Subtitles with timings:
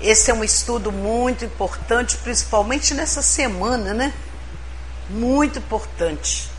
[0.00, 4.12] esse é um estudo muito importante, principalmente nessa semana, né?
[5.08, 6.50] Muito importante.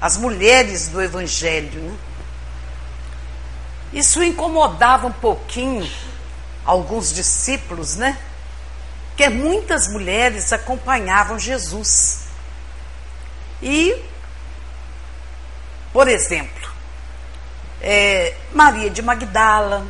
[0.00, 1.96] As mulheres do Evangelho, né?
[3.92, 5.90] Isso incomodava um pouquinho
[6.64, 8.16] alguns discípulos, né?
[9.16, 12.20] Que muitas mulheres acompanhavam Jesus.
[13.60, 14.00] E,
[15.92, 16.70] por exemplo,
[17.82, 19.86] é, Maria de Magdala,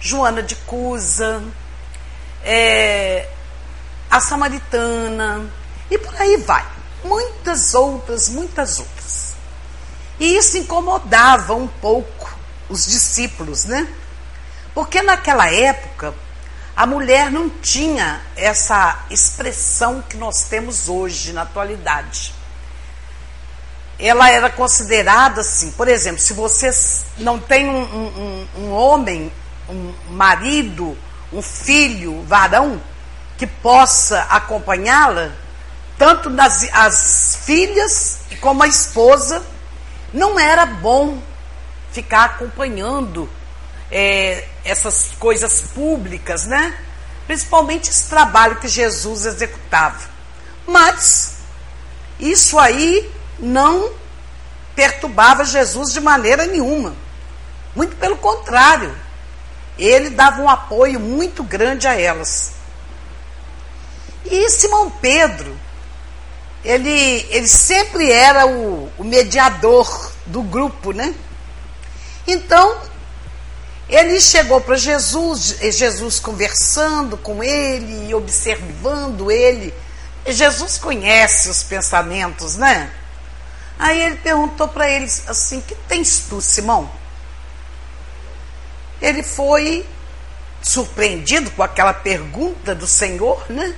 [0.00, 1.42] Joana de Cusa,
[2.44, 3.28] é,
[4.10, 5.50] a Samaritana,
[5.90, 6.66] e por aí vai.
[7.04, 9.34] Muitas outras, muitas outras.
[10.18, 13.88] E isso incomodava um pouco os discípulos, né?
[14.74, 16.14] Porque naquela época
[16.76, 22.34] a mulher não tinha essa expressão que nós temos hoje na atualidade.
[23.98, 26.70] Ela era considerada assim, por exemplo, se você
[27.18, 29.30] não tem um, um, um homem,
[29.68, 30.96] um marido,
[31.32, 32.80] um filho, varão,
[33.36, 35.32] que possa acompanhá-la,
[35.96, 39.42] tanto nas, as filhas como a esposa,
[40.12, 41.22] não era bom
[41.92, 43.28] ficar acompanhando
[43.90, 46.78] é, essas coisas públicas, né?
[47.26, 50.00] Principalmente esse trabalho que Jesus executava.
[50.66, 51.36] Mas
[52.18, 53.90] isso aí não
[54.74, 56.94] perturbava Jesus de maneira nenhuma.
[57.74, 58.94] Muito pelo contrário,
[59.84, 62.52] ele dava um apoio muito grande a elas.
[64.24, 65.56] E Simão Pedro,
[66.64, 71.14] ele, ele sempre era o, o mediador do grupo, né?
[72.26, 72.78] Então,
[73.88, 79.74] ele chegou para Jesus, Jesus conversando com ele, observando ele.
[80.26, 82.90] Jesus conhece os pensamentos, né?
[83.78, 86.99] Aí ele perguntou para ele assim: Que tens tu, Simão?
[89.00, 89.86] Ele foi
[90.62, 93.74] surpreendido com aquela pergunta do Senhor, né?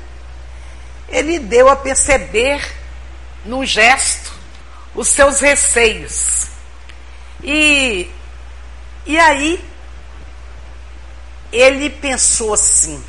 [1.09, 2.61] Ele deu a perceber,
[3.45, 4.33] num gesto,
[4.95, 6.47] os seus receios.
[7.43, 8.11] E,
[9.07, 9.63] e aí
[11.53, 13.03] ele pensou assim: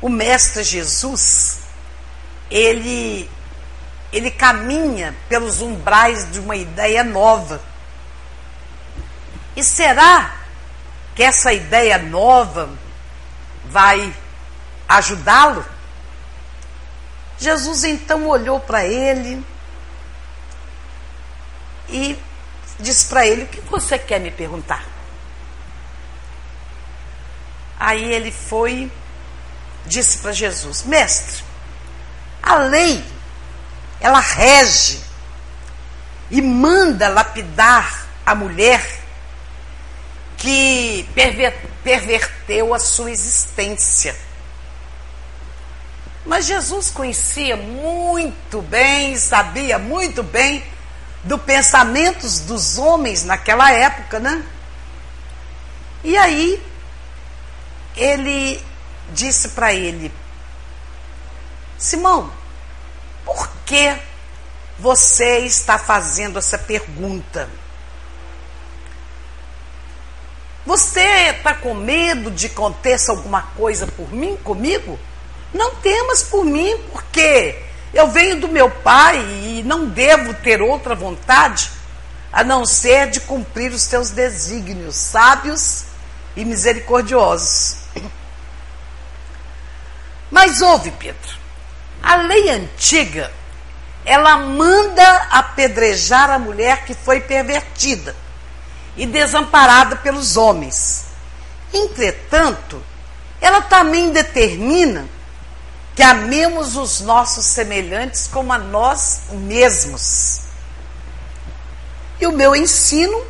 [0.00, 1.60] o mestre Jesus,
[2.50, 3.28] ele
[4.12, 7.60] ele caminha pelos umbrais de uma ideia nova.
[9.56, 10.34] E será
[11.14, 12.70] que essa ideia nova
[13.66, 14.14] vai
[14.88, 15.64] ajudá-lo?
[17.38, 19.44] Jesus então olhou para ele
[21.88, 22.18] e
[22.80, 24.84] disse para ele: O que você quer me perguntar?
[27.78, 28.90] Aí ele foi,
[29.86, 31.44] disse para Jesus: Mestre,
[32.42, 33.04] a lei,
[34.00, 35.00] ela rege
[36.30, 39.03] e manda lapidar a mulher
[40.44, 41.08] que
[41.82, 44.14] perverteu a sua existência.
[46.26, 50.62] Mas Jesus conhecia muito bem, sabia muito bem
[51.22, 54.44] dos pensamentos dos homens naquela época, né?
[56.02, 56.62] E aí
[57.96, 58.62] ele
[59.14, 60.12] disse para ele:
[61.78, 62.30] Simão,
[63.24, 63.96] por que
[64.78, 67.48] você está fazendo essa pergunta?
[70.66, 74.98] Você está com medo de aconteça alguma coisa por mim, comigo?
[75.52, 80.94] Não temas por mim, porque eu venho do meu Pai e não devo ter outra
[80.94, 81.70] vontade
[82.32, 85.84] a não ser de cumprir os teus desígnios sábios
[86.34, 87.76] e misericordiosos.
[90.30, 91.36] Mas ouve, Pedro,
[92.02, 93.30] a lei antiga,
[94.04, 98.16] ela manda apedrejar a mulher que foi pervertida
[98.96, 101.06] e desamparada pelos homens.
[101.72, 102.82] Entretanto,
[103.40, 105.06] ela também determina
[105.94, 110.40] que amemos os nossos semelhantes como a nós mesmos.
[112.20, 113.24] E o meu ensino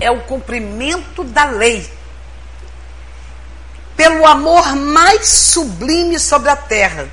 [0.00, 1.88] é o cumprimento da lei
[3.96, 7.08] pelo amor mais sublime sobre a terra.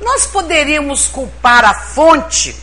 [0.00, 2.56] Nós poderíamos culpar a fonte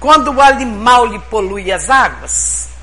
[0.00, 2.75] quando o animal lhe polui as águas?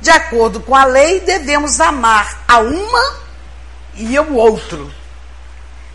[0.00, 3.20] De acordo com a lei, devemos amar a uma
[3.94, 4.92] e ao outro,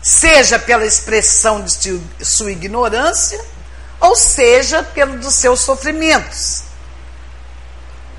[0.00, 3.44] seja pela expressão de sua ignorância,
[3.98, 6.62] ou seja pelo dos seus sofrimentos.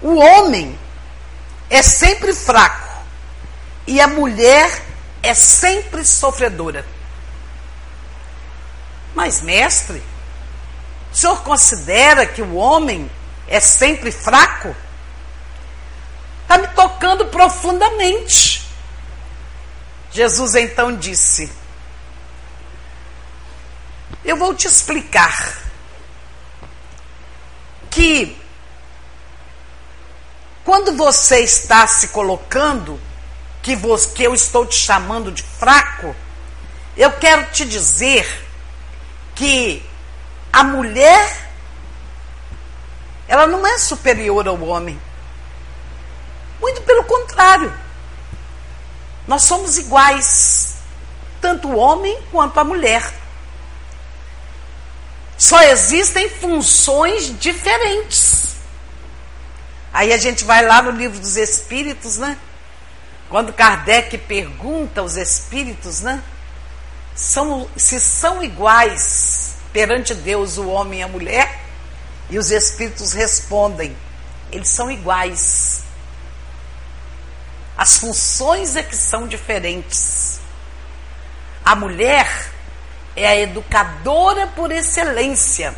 [0.01, 0.77] O homem
[1.69, 2.87] é sempre fraco
[3.85, 4.83] e a mulher
[5.23, 6.85] é sempre sofredora.
[9.15, 10.03] Mas, mestre,
[11.11, 13.09] o senhor considera que o homem
[13.47, 14.75] é sempre fraco?
[17.37, 18.67] Profundamente.
[20.11, 21.51] Jesus então disse:
[24.25, 25.61] Eu vou te explicar
[27.91, 28.35] que
[30.65, 32.99] quando você está se colocando,
[33.61, 33.77] que,
[34.15, 36.15] que eu estou te chamando de fraco,
[36.97, 38.25] eu quero te dizer
[39.35, 39.85] que
[40.51, 41.51] a mulher
[43.27, 44.99] ela não é superior ao homem.
[46.59, 47.73] Muito pelo contrário.
[49.27, 50.77] Nós somos iguais,
[51.41, 53.13] tanto o homem quanto a mulher.
[55.37, 58.55] Só existem funções diferentes.
[59.93, 62.37] Aí a gente vai lá no livro dos Espíritos, né?
[63.29, 66.23] Quando Kardec pergunta aos Espíritos, né?
[67.13, 71.61] São, se são iguais perante Deus o homem e a mulher,
[72.29, 73.95] e os Espíritos respondem:
[74.51, 75.83] eles são iguais.
[77.77, 80.39] As funções é que são diferentes.
[81.63, 82.51] A mulher
[83.15, 85.75] é a educadora por excelência.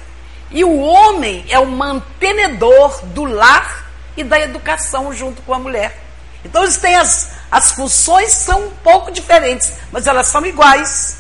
[0.50, 5.98] E o homem é o mantenedor do lar e da educação junto com a mulher.
[6.44, 11.18] Então eles têm as, as funções são um pouco diferentes, mas elas são iguais.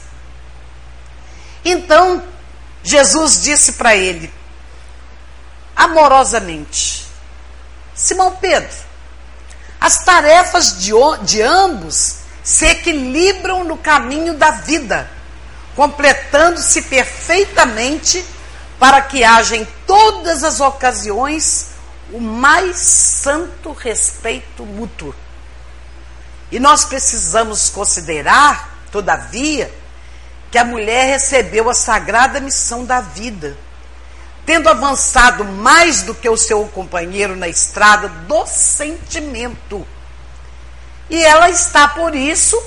[1.63, 2.23] Então
[2.81, 4.33] Jesus disse para ele,
[5.75, 7.05] amorosamente,
[7.93, 8.88] Simão Pedro,
[9.79, 10.91] as tarefas de,
[11.23, 15.09] de ambos se equilibram no caminho da vida,
[15.75, 18.25] completando-se perfeitamente
[18.77, 21.67] para que haja em todas as ocasiões
[22.11, 25.13] o mais santo respeito mútuo.
[26.51, 29.71] E nós precisamos considerar, todavia,
[30.49, 33.55] que a mulher recebeu a sagrada missão da vida
[34.49, 39.87] tendo avançado mais do que o seu companheiro na estrada do sentimento.
[41.07, 42.59] E ela está, por isso,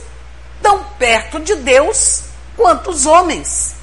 [0.63, 2.23] tão perto de Deus
[2.57, 3.75] quanto os homens.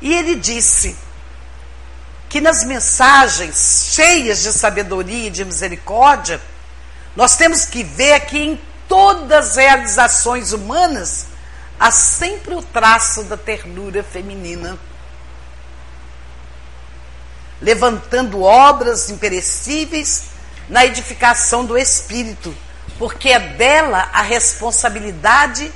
[0.00, 0.96] E ele disse
[2.28, 6.40] que nas mensagens cheias de sabedoria e de misericórdia,
[7.16, 11.26] nós temos que ver que em todas as realizações humanas
[11.80, 14.78] há sempre o traço da ternura feminina
[17.60, 20.24] levantando obras imperecíveis
[20.68, 22.54] na edificação do espírito,
[22.98, 25.72] porque é dela a responsabilidade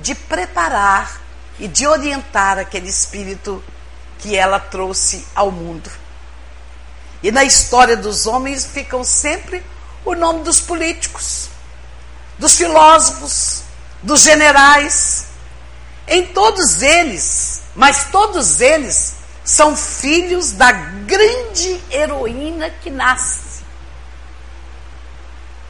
[0.00, 1.20] de preparar
[1.58, 3.62] e de orientar aquele espírito
[4.18, 5.90] que ela trouxe ao mundo.
[7.22, 9.64] E na história dos homens ficam sempre
[10.04, 11.48] o nome dos políticos,
[12.38, 13.62] dos filósofos,
[14.02, 15.26] dos generais.
[16.06, 19.15] Em todos eles, mas todos eles
[19.46, 23.64] são filhos da grande heroína que nasce.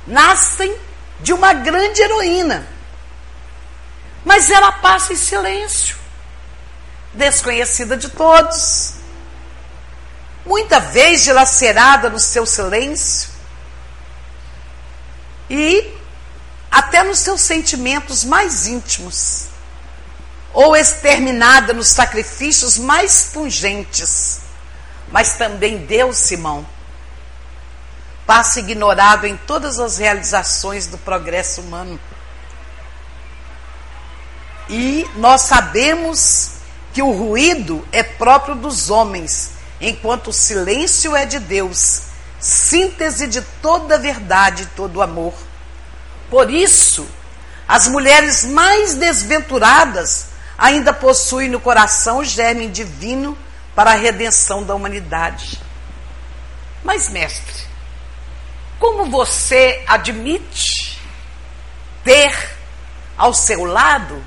[0.06, 0.75] Nascem
[1.20, 2.67] de uma grande heroína.
[4.25, 5.94] Mas ela passa em silêncio,
[7.12, 8.94] desconhecida de todos,
[10.46, 13.28] muita vez dilacerada no seu silêncio
[15.50, 15.94] e
[16.70, 19.49] até nos seus sentimentos mais íntimos
[20.56, 24.40] ou exterminada nos sacrifícios mais pungentes.
[25.12, 26.66] Mas também Deus, Simão,
[28.26, 32.00] passa ignorado em todas as realizações do progresso humano.
[34.70, 36.52] E nós sabemos
[36.94, 42.04] que o ruído é próprio dos homens, enquanto o silêncio é de Deus,
[42.40, 45.34] síntese de toda a verdade e todo o amor.
[46.30, 47.06] Por isso,
[47.68, 53.36] as mulheres mais desventuradas ainda possui no coração o germe divino
[53.75, 55.60] para a redenção da humanidade.
[56.82, 57.64] Mas, mestre,
[58.78, 61.00] como você admite
[62.04, 62.56] ter
[63.16, 64.25] ao seu lado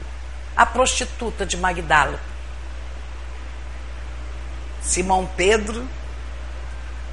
[0.55, 2.19] a prostituta de Magdala?
[4.81, 5.87] Simão Pedro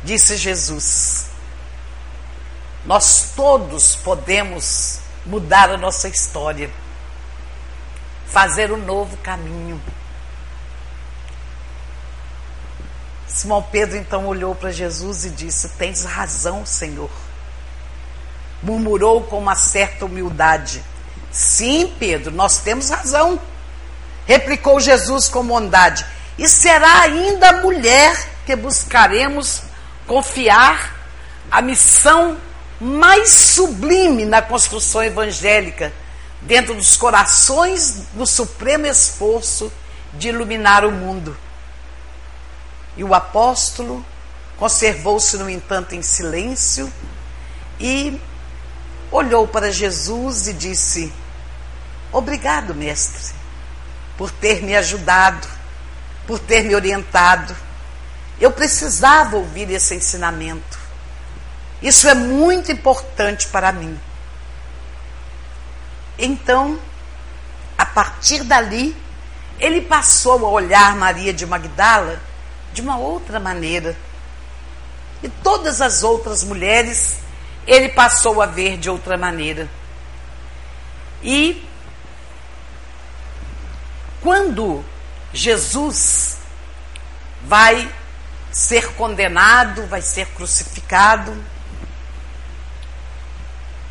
[0.02, 1.30] disse Jesus:
[2.84, 6.70] Nós todos podemos mudar a nossa história
[8.26, 9.80] fazer um novo caminho.
[13.26, 17.10] Simão Pedro então olhou para Jesus e disse: Tens razão, Senhor.
[18.62, 20.82] Murmurou com uma certa humildade:
[21.30, 23.40] Sim, Pedro, nós temos razão.
[24.26, 26.04] Replicou Jesus com bondade:
[26.38, 29.62] E será ainda a mulher que buscaremos
[30.06, 30.94] confiar
[31.50, 32.38] a missão
[32.80, 35.92] mais sublime na construção evangélica
[36.46, 39.70] dentro dos corações do supremo esforço
[40.14, 41.36] de iluminar o mundo.
[42.96, 44.04] E o apóstolo
[44.56, 46.90] conservou-se, no entanto, em silêncio
[47.78, 48.18] e
[49.10, 51.12] olhou para Jesus e disse:
[52.12, 53.34] Obrigado, mestre,
[54.16, 55.46] por ter me ajudado,
[56.26, 57.54] por ter me orientado.
[58.40, 60.78] Eu precisava ouvir esse ensinamento.
[61.82, 63.98] Isso é muito importante para mim.
[66.18, 66.78] Então,
[67.76, 68.96] a partir dali,
[69.58, 72.20] ele passou a olhar Maria de Magdala
[72.72, 73.96] de uma outra maneira.
[75.22, 77.16] E todas as outras mulheres
[77.66, 79.68] ele passou a ver de outra maneira.
[81.22, 81.66] E
[84.22, 84.84] quando
[85.32, 86.38] Jesus
[87.44, 87.90] vai
[88.52, 91.36] ser condenado, vai ser crucificado,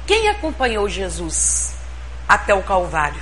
[0.07, 1.74] quem acompanhou Jesus
[2.27, 3.21] até o Calvário?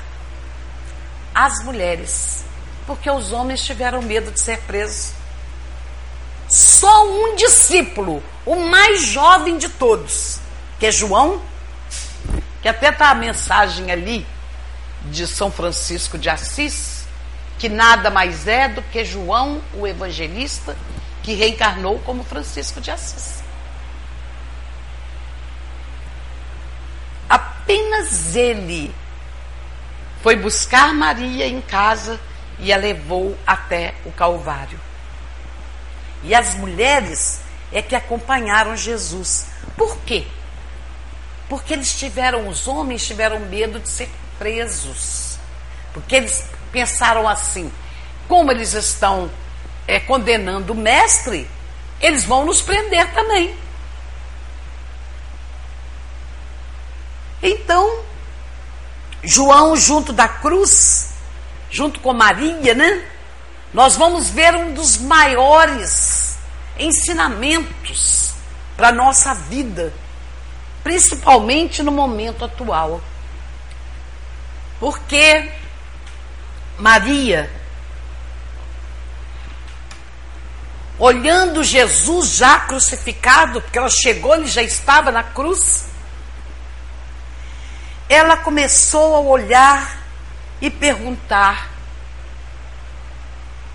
[1.33, 2.43] As mulheres,
[2.85, 5.13] porque os homens tiveram medo de ser presos.
[6.47, 10.39] Só um discípulo, o mais jovem de todos,
[10.79, 11.41] que é João,
[12.61, 14.25] que até está a mensagem ali
[15.05, 17.05] de São Francisco de Assis,
[17.59, 20.77] que nada mais é do que João, o evangelista,
[21.21, 23.42] que reencarnou como Francisco de Assis.
[27.73, 28.93] Apenas ele
[30.21, 32.21] foi buscar Maria em casa
[32.59, 34.79] e a levou até o Calvário.
[36.21, 39.47] E as mulheres é que acompanharam Jesus.
[39.75, 40.27] Por quê?
[41.49, 45.39] Porque eles tiveram, os homens tiveram medo de ser presos.
[45.95, 47.71] Porque eles pensaram assim:
[48.27, 49.31] como eles estão
[49.87, 51.49] é, condenando o mestre,
[51.99, 53.62] eles vão nos prender também.
[57.43, 57.99] Então,
[59.21, 61.13] João, junto da cruz,
[61.69, 63.05] junto com Maria, né?
[63.73, 66.37] Nós vamos ver um dos maiores
[66.79, 68.31] ensinamentos
[68.77, 69.93] para a nossa vida,
[70.83, 73.01] principalmente no momento atual.
[74.79, 75.51] Porque
[76.79, 77.51] Maria,
[80.97, 85.92] olhando Jesus já crucificado, porque ela chegou, ele já estava na cruz,
[88.09, 90.03] ela começou a olhar
[90.61, 91.69] e perguntar: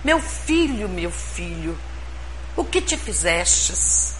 [0.05, 1.79] Meu filho, meu filho,
[2.57, 4.17] o que te fizestes?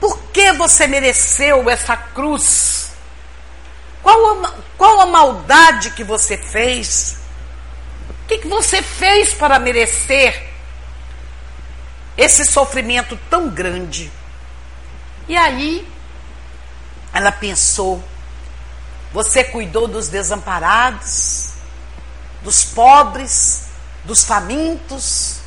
[0.00, 2.92] Por que você mereceu essa cruz?
[4.02, 7.18] Qual a, qual a maldade que você fez?
[8.08, 10.48] O que, que você fez para merecer
[12.16, 14.10] esse sofrimento tão grande?
[15.26, 15.86] E aí,
[17.12, 18.02] ela pensou:
[19.12, 21.50] você cuidou dos desamparados,
[22.42, 23.64] dos pobres,
[24.04, 25.40] dos famintos,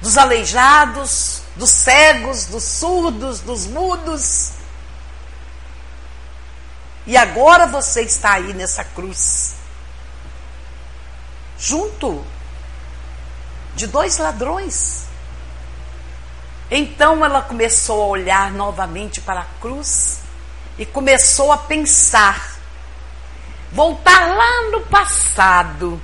[0.00, 4.52] dos aleijados, dos cegos, dos surdos, dos mudos.
[7.06, 9.54] E agora você está aí nessa cruz,
[11.58, 12.24] junto
[13.74, 15.04] de dois ladrões.
[16.70, 20.18] Então ela começou a olhar novamente para a cruz
[20.76, 22.55] e começou a pensar
[23.72, 26.00] voltar lá no passado,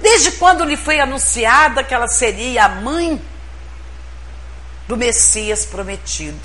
[0.00, 3.20] desde quando lhe foi anunciada que ela seria a mãe
[4.86, 6.38] do Messias prometido.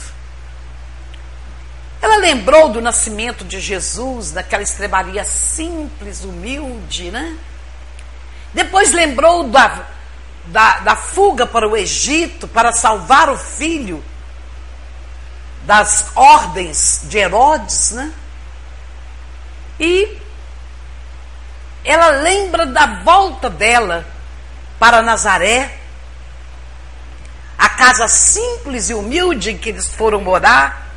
[2.01, 7.38] Ela lembrou do nascimento de Jesus, daquela estrebaria simples, humilde, né?
[8.53, 9.86] Depois lembrou da,
[10.45, 14.03] da, da fuga para o Egito para salvar o filho
[15.63, 18.13] das ordens de Herodes, né?
[19.79, 20.17] E
[21.83, 24.05] ela lembra da volta dela
[24.77, 25.77] para Nazaré,
[27.57, 30.88] a casa simples e humilde em que eles foram morar,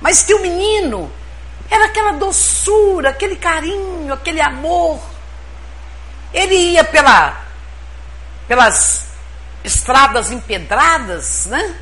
[0.00, 1.10] mas que o menino
[1.70, 5.00] era aquela doçura, aquele carinho, aquele amor.
[6.32, 7.44] Ele ia pela,
[8.46, 9.06] pelas
[9.64, 11.76] estradas empedradas, né?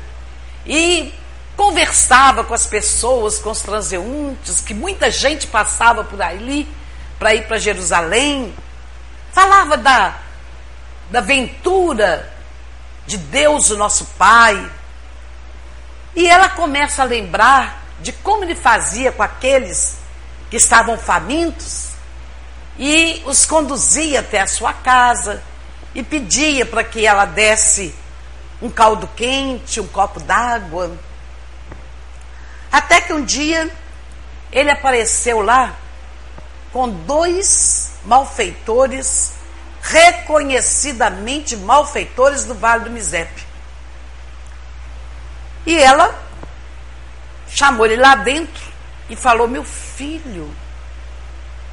[0.65, 1.13] E
[1.55, 6.67] conversava com as pessoas, com os transeuntes, que muita gente passava por ali
[7.17, 8.53] para ir para Jerusalém.
[9.31, 10.17] Falava da,
[11.09, 12.31] da ventura
[13.05, 14.71] de Deus, o nosso Pai.
[16.15, 19.97] E ela começa a lembrar de como ele fazia com aqueles
[20.49, 21.89] que estavam famintos
[22.77, 25.41] e os conduzia até a sua casa
[25.93, 27.95] e pedia para que ela desse
[28.61, 30.97] um caldo quente, um copo d'água.
[32.75, 33.71] Até que um dia
[34.51, 35.73] ele apareceu lá
[36.73, 39.31] com dois malfeitores,
[39.81, 43.45] reconhecidamente malfeitores do Vale do Misepe.
[45.65, 46.21] E ela
[47.47, 48.61] chamou ele lá dentro
[49.09, 50.53] e falou: Meu filho,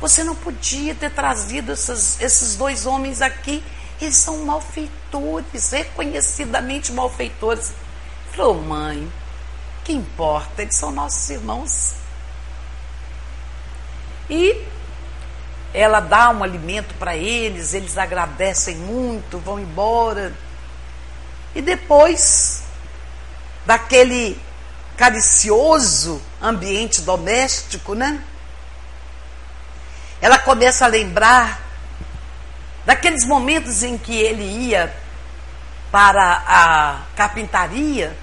[0.00, 3.60] você não podia ter trazido esses, esses dois homens aqui.
[4.00, 7.70] Eles são malfeitores, reconhecidamente malfeitores.
[7.70, 9.12] Ele falou, mãe,
[9.84, 10.62] que importa?
[10.62, 11.94] Eles são nossos irmãos.
[14.30, 14.64] E
[15.74, 20.32] ela dá um alimento para eles, eles agradecem muito, vão embora.
[21.54, 22.62] E depois
[23.66, 24.40] daquele
[24.96, 28.22] caricioso ambiente doméstico, né?
[30.20, 31.60] Ela começa a lembrar
[32.84, 34.94] daqueles momentos em que ele ia
[35.90, 38.16] para a carpintaria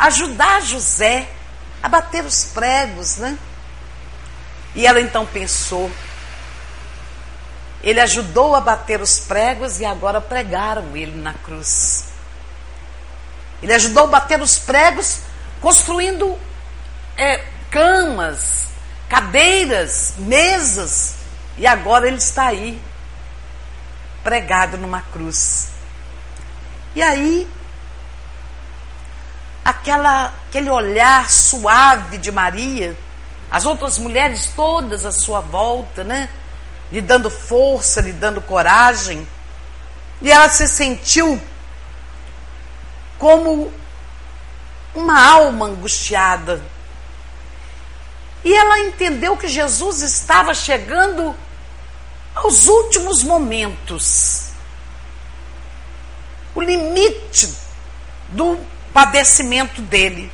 [0.00, 1.28] ajudar José
[1.82, 3.38] a bater os pregos, né?
[4.74, 5.90] E ela então pensou,
[7.82, 12.06] ele ajudou a bater os pregos e agora pregaram ele na cruz.
[13.62, 15.20] Ele ajudou a bater os pregos,
[15.60, 16.38] construindo
[17.16, 18.68] é, camas,
[19.08, 21.16] cadeiras, mesas,
[21.58, 22.80] e agora ele está aí,
[24.22, 25.68] pregado numa cruz.
[26.94, 27.46] E aí,
[29.64, 32.96] aquela, aquele olhar suave de Maria,
[33.50, 36.28] as outras mulheres todas à sua volta, né?
[36.92, 39.26] Lhe dando força, lhe dando coragem.
[40.22, 41.40] E ela se sentiu
[43.18, 43.72] como
[44.94, 46.62] uma alma angustiada.
[48.44, 51.34] E ela entendeu que Jesus estava chegando
[52.34, 54.50] aos últimos momentos.
[56.54, 57.54] O limite
[58.30, 58.58] do
[58.92, 60.32] padecimento dele.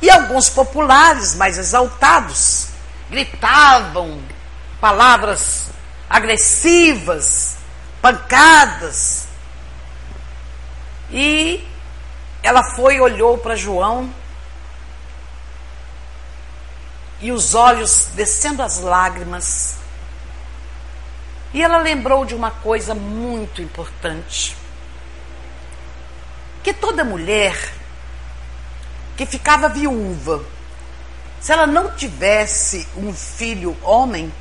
[0.00, 2.68] E alguns populares mais exaltados
[3.08, 4.20] gritavam
[4.80, 5.70] palavras
[6.10, 7.56] agressivas,
[8.00, 9.28] pancadas.
[11.10, 11.66] E
[12.42, 14.12] ela foi, olhou para João
[17.20, 19.76] e os olhos descendo as lágrimas.
[21.54, 24.56] E ela lembrou de uma coisa muito importante.
[26.62, 27.56] Que toda mulher
[29.16, 30.44] que ficava viúva,
[31.40, 34.32] se ela não tivesse um filho homem,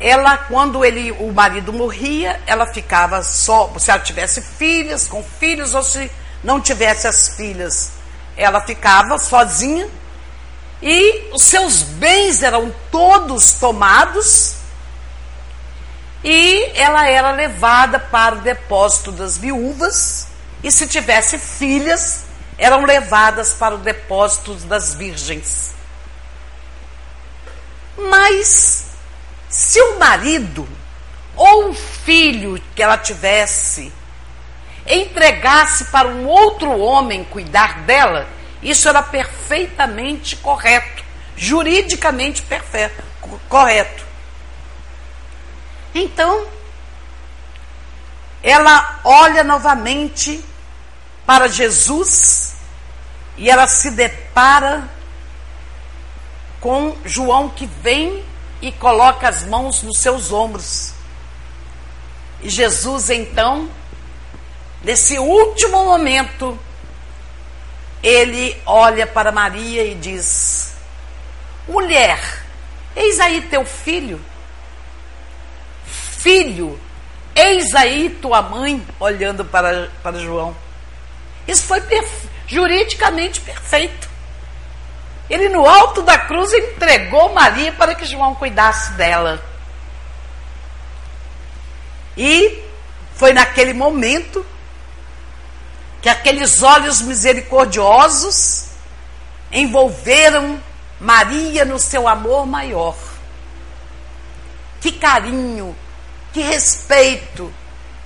[0.00, 5.74] ela, quando ele, o marido morria, ela ficava só, se ela tivesse filhas, com filhos,
[5.74, 6.10] ou se
[6.42, 7.92] não tivesse as filhas,
[8.36, 9.88] ela ficava sozinha.
[10.82, 14.56] E os seus bens eram todos tomados
[16.24, 20.28] e ela era levada para o depósito das viúvas
[20.62, 22.24] e se tivesse filhas,
[22.56, 25.74] eram levadas para o depósito das virgens.
[27.96, 28.86] Mas
[29.48, 30.68] se o marido
[31.34, 33.92] ou o filho que ela tivesse
[34.86, 38.28] entregasse para um outro homem cuidar dela,
[38.62, 41.04] isso era perfeitamente correto,
[41.36, 43.02] juridicamente perfeito,
[43.48, 44.11] correto.
[45.94, 46.46] Então,
[48.42, 50.44] ela olha novamente
[51.24, 52.54] para Jesus
[53.36, 54.88] e ela se depara
[56.60, 58.24] com João que vem
[58.60, 60.92] e coloca as mãos nos seus ombros.
[62.40, 63.68] E Jesus, então,
[64.82, 66.58] nesse último momento,
[68.02, 70.74] ele olha para Maria e diz:
[71.68, 72.20] Mulher,
[72.96, 74.20] eis aí teu filho.
[76.22, 76.78] Filho,
[77.34, 80.56] eis aí tua mãe, olhando para, para João.
[81.48, 84.08] Isso foi perfe juridicamente perfeito.
[85.28, 89.42] Ele, no alto da cruz, entregou Maria para que João cuidasse dela.
[92.16, 92.62] E
[93.16, 94.46] foi naquele momento
[96.00, 98.68] que aqueles olhos misericordiosos
[99.50, 100.62] envolveram
[101.00, 102.96] Maria no seu amor maior.
[104.80, 105.74] Que carinho,
[106.32, 107.52] que respeito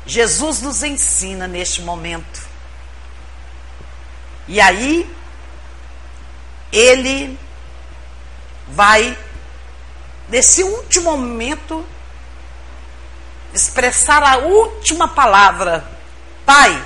[0.07, 2.47] Jesus nos ensina neste momento.
[4.47, 5.11] E aí,
[6.73, 7.39] ele
[8.69, 9.19] vai,
[10.29, 11.85] nesse último momento,
[13.53, 15.85] expressar a última palavra:
[16.45, 16.85] Pai,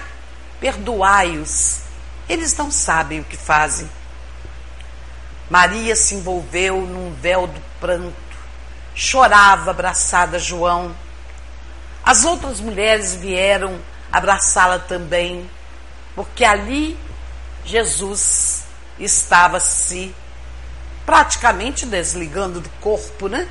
[0.58, 1.80] perdoai-os,
[2.28, 3.90] eles não sabem o que fazem.
[5.50, 8.14] Maria se envolveu num véu do pranto,
[8.94, 10.94] chorava abraçada a João.
[12.10, 13.78] As outras mulheres vieram
[14.10, 15.48] abraçá-la também,
[16.16, 16.98] porque ali
[17.64, 18.64] Jesus
[18.98, 20.12] estava se
[21.06, 23.46] praticamente desligando do corpo, né?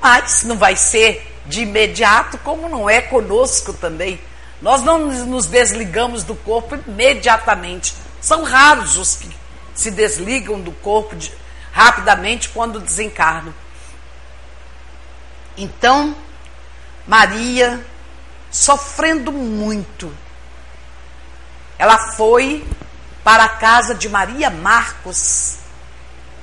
[0.00, 4.20] Mas não vai ser de imediato, como não é conosco também.
[4.60, 7.96] Nós não nos desligamos do corpo imediatamente.
[8.20, 9.28] São raros os que
[9.74, 11.32] se desligam do corpo de,
[11.72, 13.52] rapidamente quando desencarnam.
[15.56, 16.14] Então,
[17.06, 17.84] Maria,
[18.50, 20.12] sofrendo muito,
[21.78, 22.64] ela foi
[23.24, 25.56] para a casa de Maria Marcos,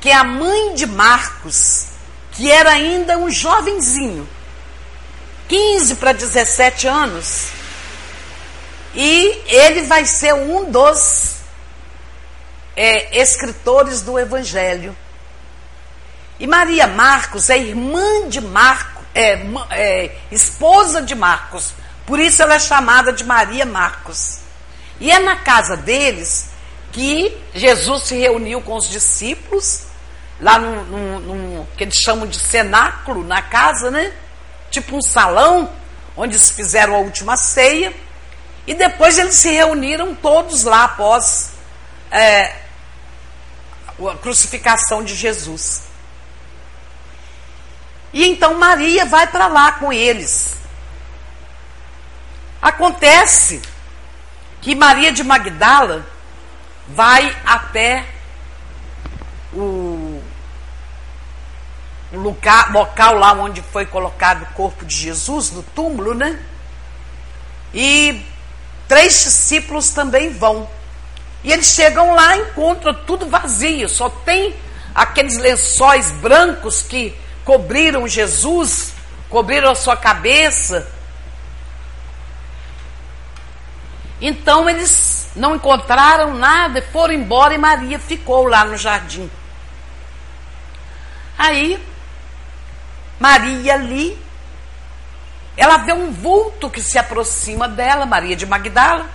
[0.01, 1.87] que é a mãe de Marcos,
[2.31, 4.27] que era ainda um jovenzinho,
[5.47, 7.47] 15 para 17 anos.
[8.95, 11.35] E ele vai ser um dos
[12.75, 14.95] é, escritores do Evangelho.
[16.39, 21.73] E Maria Marcos é irmã de Marcos, é, é, esposa de Marcos.
[22.05, 24.39] Por isso ela é chamada de Maria Marcos.
[24.99, 26.49] E é na casa deles
[26.91, 29.83] que Jesus se reuniu com os discípulos,
[30.39, 34.13] lá no, no, no que eles chamam de cenáculo, na casa, né?
[34.71, 35.69] Tipo um salão,
[36.15, 37.93] onde eles fizeram a última ceia.
[38.65, 41.51] E depois eles se reuniram todos lá após
[42.11, 42.55] é,
[43.85, 45.88] a crucificação de Jesus.
[48.11, 50.57] E então Maria vai para lá com eles.
[52.61, 53.61] Acontece
[54.61, 56.05] que Maria de Magdala
[56.87, 58.05] vai até
[59.53, 60.21] o,
[62.11, 66.39] o local, lá onde foi colocado o corpo de Jesus, no túmulo, né?
[67.73, 68.25] E
[68.87, 70.67] três discípulos também vão.
[71.43, 74.55] E eles chegam lá e encontram tudo vazio, só tem
[74.93, 77.15] aqueles lençóis brancos que
[77.49, 78.93] cobriram Jesus,
[79.27, 80.87] cobriram a sua cabeça.
[84.21, 89.31] Então eles não encontraram nada, foram embora e Maria ficou lá no jardim.
[91.35, 91.83] Aí,
[93.19, 94.15] Maria ali,
[95.57, 99.09] ela vê um vulto que se aproxima dela, Maria de Magdala.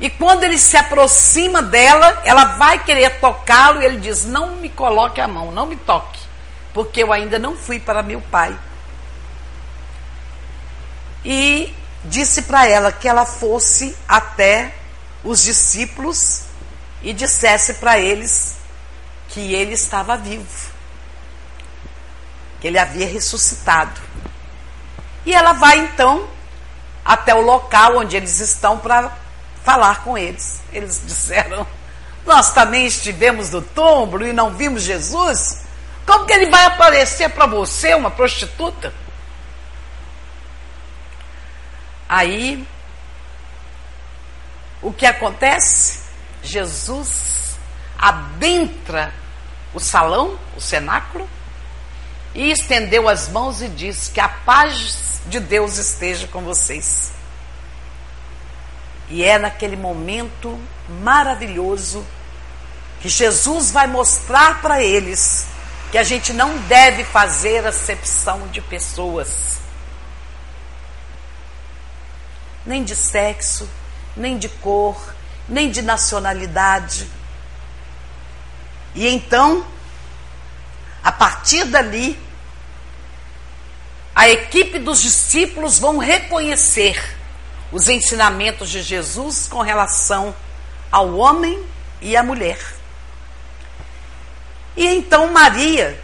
[0.00, 4.70] E quando ele se aproxima dela, ela vai querer tocá-lo e ele diz: Não me
[4.70, 6.23] coloque a mão, não me toque
[6.74, 8.58] porque eu ainda não fui para meu pai.
[11.24, 11.72] E
[12.04, 14.74] disse para ela que ela fosse até
[15.22, 16.42] os discípulos
[17.00, 18.56] e dissesse para eles
[19.28, 20.46] que ele estava vivo,
[22.60, 24.00] que ele havia ressuscitado.
[25.24, 26.28] E ela vai então
[27.04, 29.16] até o local onde eles estão para
[29.62, 30.60] falar com eles.
[30.72, 31.66] Eles disseram:
[32.26, 35.63] Nós também estivemos no túmulo e não vimos Jesus.
[36.06, 38.92] Como que ele vai aparecer para você, uma prostituta?
[42.08, 42.66] Aí,
[44.82, 46.00] o que acontece?
[46.42, 47.56] Jesus
[47.98, 49.12] adentra
[49.72, 51.28] o salão, o cenáculo,
[52.34, 57.12] e estendeu as mãos e disse: Que a paz de Deus esteja com vocês.
[59.08, 60.58] E é naquele momento
[61.02, 62.04] maravilhoso
[63.00, 65.46] que Jesus vai mostrar para eles
[65.94, 69.60] que a gente não deve fazer acepção de pessoas,
[72.66, 73.70] nem de sexo,
[74.16, 75.14] nem de cor,
[75.48, 77.08] nem de nacionalidade.
[78.92, 79.64] E então,
[81.00, 82.18] a partir dali,
[84.16, 87.00] a equipe dos discípulos vão reconhecer
[87.70, 90.34] os ensinamentos de Jesus com relação
[90.90, 91.64] ao homem
[92.00, 92.73] e à mulher.
[94.76, 95.98] E então Maria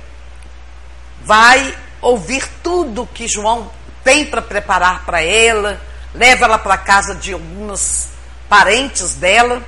[1.23, 3.71] vai ouvir tudo que João
[4.03, 5.81] tem para preparar para ela,
[6.15, 8.09] leva ela para casa de alguns
[8.49, 9.63] parentes dela,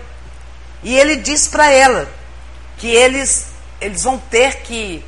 [0.83, 2.09] e ele diz para ela
[2.79, 5.05] que eles, eles vão ter que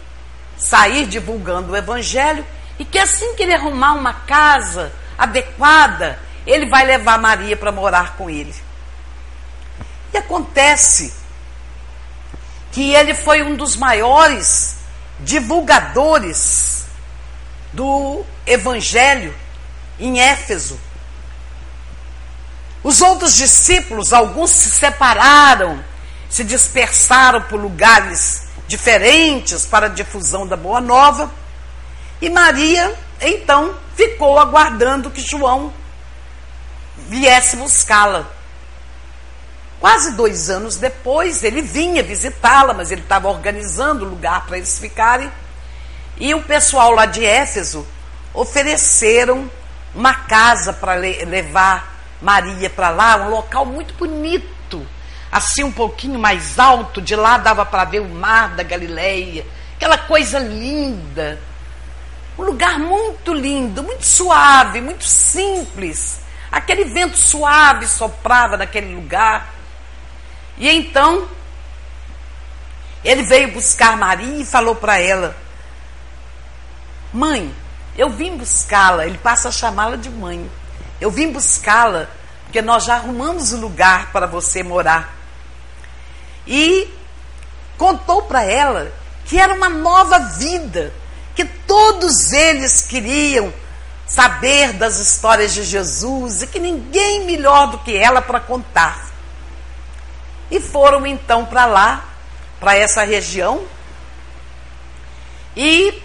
[0.56, 2.44] sair divulgando o evangelho
[2.78, 8.16] e que assim que ele arrumar uma casa adequada, ele vai levar Maria para morar
[8.16, 8.54] com ele.
[10.12, 11.12] E acontece
[12.74, 14.74] que ele foi um dos maiores
[15.20, 16.86] divulgadores
[17.72, 19.32] do evangelho
[19.96, 20.76] em Éfeso.
[22.82, 25.82] Os outros discípulos, alguns se separaram,
[26.28, 31.32] se dispersaram por lugares diferentes para a difusão da boa nova.
[32.20, 35.72] E Maria, então, ficou aguardando que João
[37.08, 38.28] viesse buscá-la.
[39.84, 45.30] Quase dois anos depois, ele vinha visitá-la, mas ele estava organizando lugar para eles ficarem.
[46.16, 47.86] E o pessoal lá de Éfeso
[48.32, 49.50] ofereceram
[49.94, 54.86] uma casa para levar Maria para lá, um local muito bonito,
[55.30, 57.02] assim um pouquinho mais alto.
[57.02, 59.44] De lá dava para ver o mar da Galileia,
[59.76, 61.38] aquela coisa linda.
[62.38, 66.22] Um lugar muito lindo, muito suave, muito simples.
[66.50, 69.52] Aquele vento suave soprava naquele lugar.
[70.56, 71.28] E então,
[73.04, 75.36] ele veio buscar Maria e falou para ela:
[77.12, 77.54] Mãe,
[77.96, 79.06] eu vim buscá-la.
[79.06, 80.50] Ele passa a chamá-la de mãe.
[81.00, 82.08] Eu vim buscá-la
[82.44, 85.12] porque nós já arrumamos o lugar para você morar.
[86.46, 86.88] E
[87.76, 88.92] contou para ela
[89.24, 90.92] que era uma nova vida,
[91.34, 93.52] que todos eles queriam
[94.06, 99.13] saber das histórias de Jesus e que ninguém melhor do que ela para contar.
[100.50, 102.04] E foram então para lá,
[102.60, 103.64] para essa região,
[105.56, 106.02] e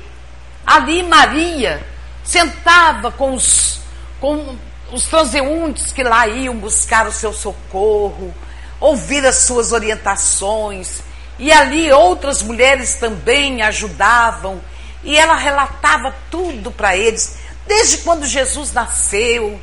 [0.65, 1.85] ali Maria
[2.23, 3.79] sentava com os,
[4.19, 4.55] com
[4.91, 8.33] os transeuntes que lá iam buscar o seu socorro,
[8.79, 11.01] ouvir as suas orientações,
[11.37, 14.61] e ali outras mulheres também ajudavam,
[15.03, 19.59] e ela relatava tudo para eles, desde quando Jesus nasceu,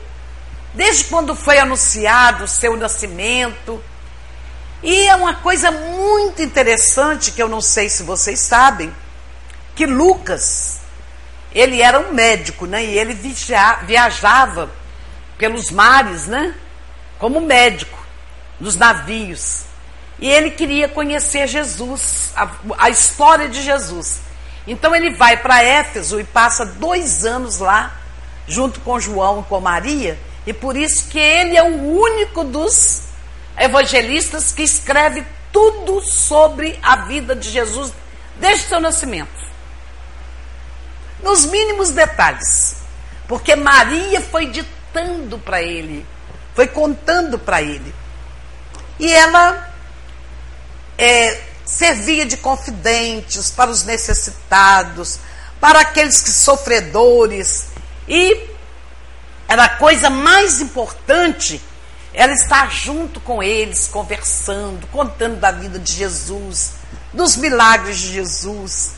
[0.74, 3.82] desde quando foi anunciado o seu nascimento.
[4.82, 8.92] E é uma coisa muito interessante que eu não sei se vocês sabem,
[9.74, 10.80] que Lucas,
[11.52, 12.84] ele era um médico, né?
[12.84, 13.14] E ele
[13.84, 14.70] viajava
[15.38, 16.54] pelos mares, né?
[17.18, 17.98] Como médico,
[18.60, 19.64] nos navios.
[20.18, 24.20] E ele queria conhecer Jesus, a, a história de Jesus.
[24.66, 27.94] Então ele vai para Éfeso e passa dois anos lá,
[28.48, 33.05] junto com João e com Maria, e por isso que ele é o único dos
[33.58, 37.92] evangelistas que escreve tudo sobre a vida de Jesus
[38.38, 39.46] desde o seu nascimento.
[41.22, 42.76] Nos mínimos detalhes.
[43.26, 46.06] Porque Maria foi ditando para ele,
[46.54, 47.92] foi contando para ele.
[48.98, 49.68] E ela
[50.96, 55.18] é, servia de confidentes para os necessitados,
[55.60, 57.66] para aqueles que sofredores.
[58.08, 58.48] E
[59.48, 61.60] era a coisa mais importante
[62.16, 66.72] ela estar junto com eles, conversando, contando da vida de Jesus,
[67.12, 68.94] dos milagres de Jesus.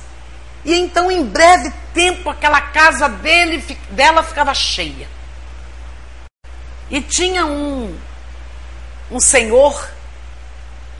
[0.64, 3.58] E então, em breve tempo, aquela casa dele,
[3.90, 5.08] dela ficava cheia.
[6.88, 7.98] E tinha um,
[9.10, 9.90] um senhor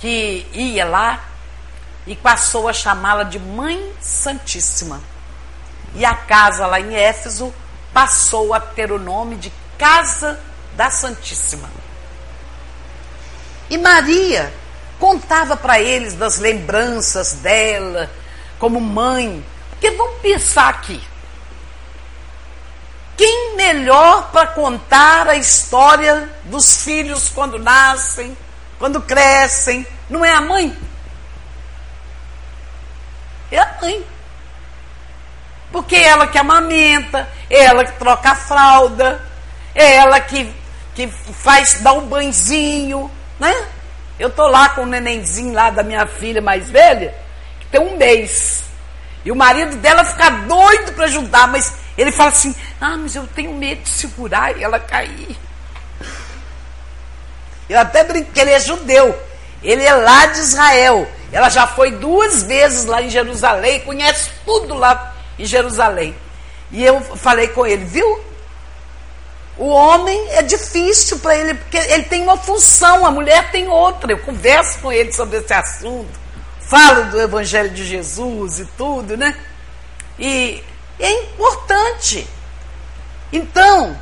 [0.01, 1.25] que ia lá
[2.05, 5.01] e passou a chamá-la de Mãe Santíssima.
[5.95, 7.55] E a casa lá em Éfeso
[7.95, 10.41] passou a ter o nome de Casa
[10.75, 11.78] da Santíssima.
[13.71, 14.53] E Maria
[14.99, 18.11] contava para eles das lembranças dela
[18.59, 19.45] como mãe.
[19.71, 21.01] Porque vamos pensar aqui.
[23.17, 28.37] Quem melhor para contar a história dos filhos quando nascem,
[28.79, 30.77] quando crescem, não é a mãe?
[33.51, 34.07] É a mãe.
[35.73, 39.21] Porque é ela que amamenta, é ela que troca a fralda,
[39.75, 40.53] é ela que,
[40.95, 43.66] que faz, dá um banhozinho, né?
[44.18, 47.14] Eu tô lá com o nenenzinho lá da minha filha mais velha,
[47.61, 48.64] que tem um mês.
[49.24, 53.27] E o marido dela fica doido para ajudar, mas ele fala assim: Ah, mas eu
[53.29, 55.37] tenho medo de segurar e ela cair.
[57.68, 59.16] Eu até brinco que ele é judeu.
[59.62, 61.07] Ele é lá de Israel.
[61.31, 66.14] Ela já foi duas vezes lá em Jerusalém, conhece tudo lá em Jerusalém.
[66.70, 68.28] E eu falei com ele, viu?
[69.59, 74.12] O homem é difícil para ele, porque ele tem uma função, a mulher tem outra.
[74.12, 76.12] Eu converso com ele sobre esse assunto,
[76.61, 79.37] falo do Evangelho de Jesus e tudo, né?
[80.16, 80.62] E
[81.01, 82.25] é importante.
[83.33, 83.99] Então,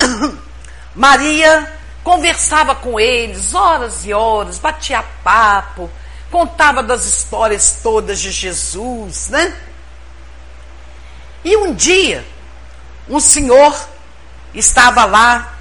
[0.92, 1.72] Maria
[2.02, 5.88] conversava com eles horas e horas, batia papo,
[6.32, 9.56] contava das histórias todas de Jesus, né?
[11.44, 12.24] E um dia,
[13.08, 13.89] um senhor
[14.54, 15.54] estava lá,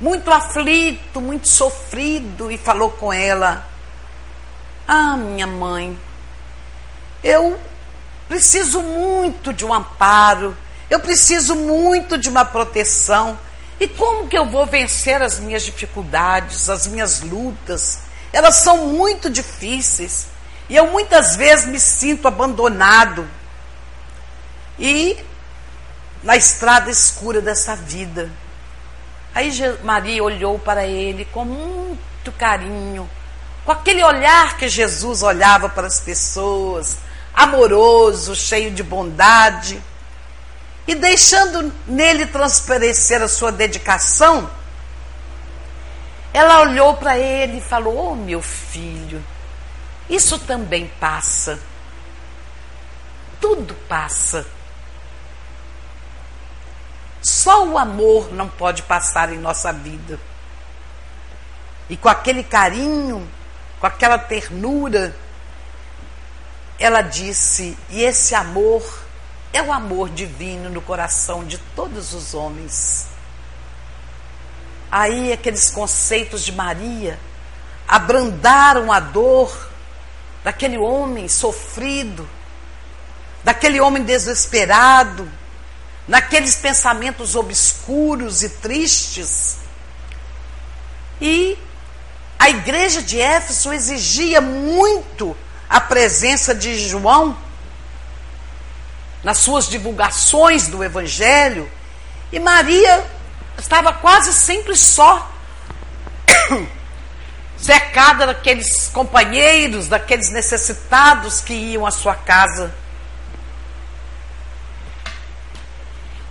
[0.00, 3.66] muito aflito, muito sofrido, e falou com ela:
[4.86, 5.98] Ah, minha mãe,
[7.22, 7.58] eu
[8.28, 10.56] preciso muito de um amparo,
[10.90, 13.38] eu preciso muito de uma proteção.
[13.80, 18.00] E como que eu vou vencer as minhas dificuldades, as minhas lutas?
[18.32, 20.28] Elas são muito difíceis.
[20.68, 23.28] E eu muitas vezes me sinto abandonado.
[24.78, 25.16] E
[26.24, 28.30] na estrada escura dessa vida.
[29.34, 29.50] Aí
[29.82, 33.08] Maria olhou para ele com muito carinho,
[33.64, 36.98] com aquele olhar que Jesus olhava para as pessoas,
[37.34, 39.80] amoroso, cheio de bondade,
[40.86, 44.50] e deixando nele transparecer a sua dedicação,
[46.32, 49.24] ela olhou para ele e falou: Oh, meu filho,
[50.08, 51.58] isso também passa.
[53.40, 54.46] Tudo passa.
[57.44, 60.18] Só o amor não pode passar em nossa vida.
[61.90, 63.28] E com aquele carinho,
[63.78, 65.14] com aquela ternura,
[66.78, 68.82] ela disse: E esse amor
[69.52, 73.08] é o amor divino no coração de todos os homens.
[74.90, 77.20] Aí aqueles conceitos de Maria
[77.86, 79.54] abrandaram a dor
[80.42, 82.26] daquele homem sofrido,
[83.44, 85.30] daquele homem desesperado,
[86.06, 89.58] naqueles pensamentos obscuros e tristes.
[91.20, 91.58] E
[92.38, 95.36] a igreja de Éfeso exigia muito
[95.68, 97.36] a presença de João
[99.22, 101.70] nas suas divulgações do Evangelho,
[102.30, 103.06] e Maria
[103.58, 105.32] estava quase sempre só,
[107.56, 112.74] cercada daqueles companheiros, daqueles necessitados que iam à sua casa.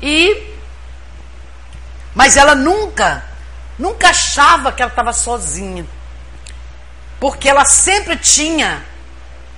[0.04, 0.54] E
[2.14, 3.24] mas ela nunca,
[3.80, 5.86] nunca achava que ela estava sozinha.
[7.20, 8.84] Porque ela sempre tinha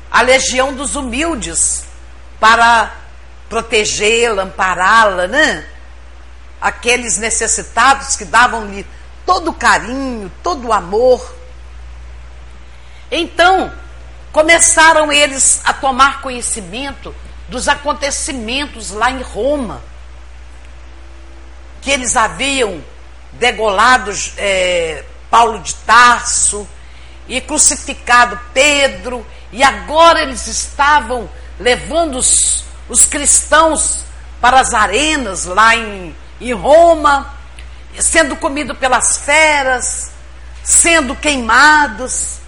[0.09, 1.83] a legião dos humildes
[2.39, 2.93] para
[3.49, 5.67] protegê-la, ampará-la, né?
[6.61, 8.85] Aqueles necessitados que davam-lhe
[9.25, 11.35] todo o carinho, todo o amor.
[13.11, 13.71] Então,
[14.31, 17.13] começaram eles a tomar conhecimento
[17.49, 19.81] dos acontecimentos lá em Roma,
[21.85, 22.83] que eles haviam
[23.33, 26.67] degolado é, Paulo de Tarso
[27.27, 34.03] e crucificado Pedro e agora eles estavam levando os, os cristãos
[34.41, 37.33] para as arenas lá em, em Roma,
[37.99, 40.11] sendo comidos pelas feras,
[40.63, 42.39] sendo queimados.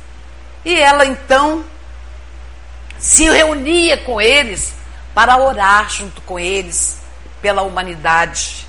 [0.65, 1.63] E ela então
[2.97, 4.73] se reunia com eles
[5.13, 6.97] para orar junto com eles
[7.41, 8.66] pela humanidade,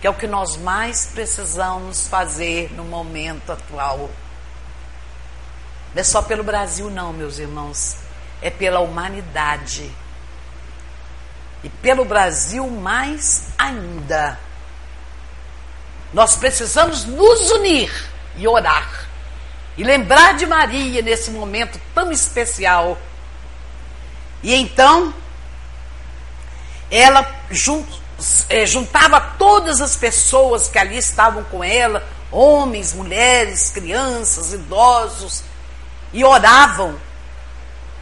[0.00, 4.10] que é o que nós mais precisamos fazer no momento atual.
[5.94, 7.96] Não é só pelo Brasil, não, meus irmãos.
[8.40, 9.90] É pela humanidade.
[11.62, 14.38] E pelo Brasil mais ainda.
[16.14, 17.92] Nós precisamos nos unir
[18.36, 19.06] e orar.
[19.76, 22.96] E lembrar de Maria nesse momento tão especial.
[24.42, 25.12] E então,
[26.90, 27.22] ela
[28.48, 35.42] é, juntava todas as pessoas que ali estavam com ela, homens, mulheres, crianças, idosos,
[36.12, 36.98] e oravam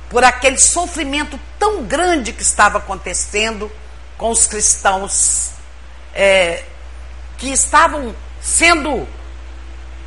[0.08, 3.70] por aquele sofrimento tão grande que estava acontecendo
[4.16, 5.50] com os cristãos
[6.14, 6.64] é,
[7.36, 9.06] que estavam sendo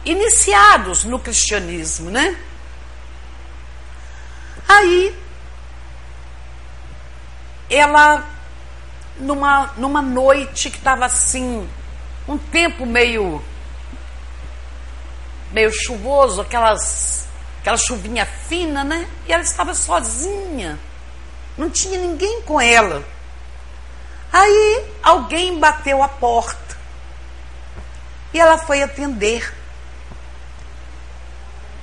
[0.03, 2.37] iniciados no cristianismo, né?
[4.67, 5.15] Aí
[7.69, 8.25] ela
[9.21, 11.67] numa, numa noite que estava assim,
[12.27, 13.41] um tempo meio
[15.51, 17.27] meio chuvoso, aquelas
[17.59, 19.07] aquela chuvinha fina, né?
[19.27, 20.79] E ela estava sozinha.
[21.57, 23.03] Não tinha ninguém com ela.
[24.33, 26.77] Aí alguém bateu a porta.
[28.33, 29.53] E ela foi atender.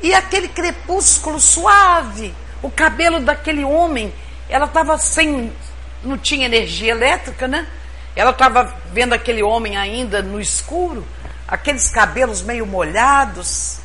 [0.01, 4.13] E aquele crepúsculo suave, o cabelo daquele homem,
[4.49, 5.53] ela estava sem.
[6.03, 7.67] Não tinha energia elétrica, né?
[8.15, 11.07] Ela estava vendo aquele homem ainda no escuro,
[11.47, 13.81] aqueles cabelos meio molhados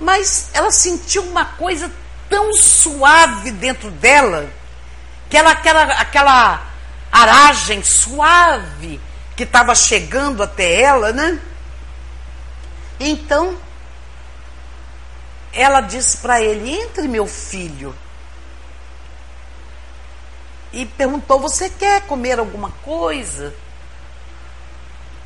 [0.00, 1.92] mas ela sentiu uma coisa
[2.28, 4.48] tão suave dentro dela,
[5.28, 6.66] que ela, aquela, aquela
[7.12, 8.98] aragem suave
[9.36, 11.38] que estava chegando até ela, né?
[12.98, 13.56] Então,
[15.52, 17.94] ela disse para ele: Entre, meu filho.
[20.72, 23.54] E perguntou: Você quer comer alguma coisa?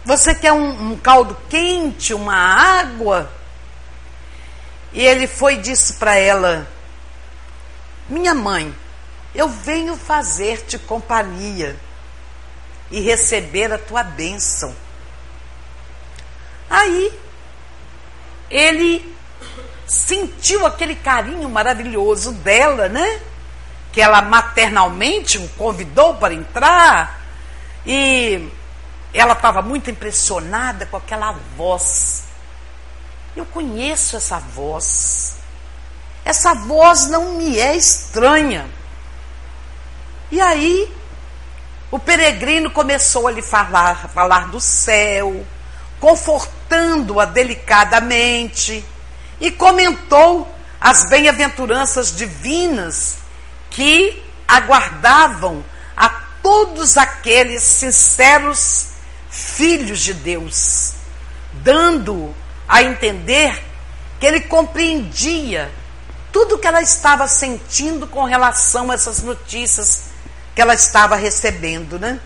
[0.04, 3.30] Você quer um, um caldo quente, uma água?
[4.92, 6.66] E ele foi e disse para ela:
[8.08, 8.74] Minha mãe,
[9.34, 11.76] eu venho fazer-te companhia
[12.90, 14.74] e receber a tua bênção.
[16.70, 17.12] Aí
[18.50, 19.14] ele
[19.86, 23.20] sentiu aquele carinho maravilhoso dela, né?
[23.94, 27.20] Que ela maternalmente o convidou para entrar
[27.86, 28.50] e
[29.14, 32.24] ela estava muito impressionada com aquela voz
[33.36, 35.36] eu conheço essa voz.
[36.24, 38.66] Essa voz não me é estranha.
[40.30, 40.90] E aí,
[41.90, 45.44] o peregrino começou a lhe falar, falar do céu,
[46.00, 48.84] confortando-a delicadamente,
[49.40, 50.48] e comentou
[50.80, 53.18] as bem-aventuranças divinas
[53.74, 55.64] que aguardavam
[55.96, 56.08] a
[56.42, 58.88] todos aqueles sinceros
[59.28, 60.94] filhos de Deus,
[61.54, 62.34] dando
[62.68, 63.62] a entender
[64.20, 65.70] que ele compreendia
[66.32, 70.04] tudo que ela estava sentindo com relação a essas notícias
[70.54, 72.20] que ela estava recebendo, né?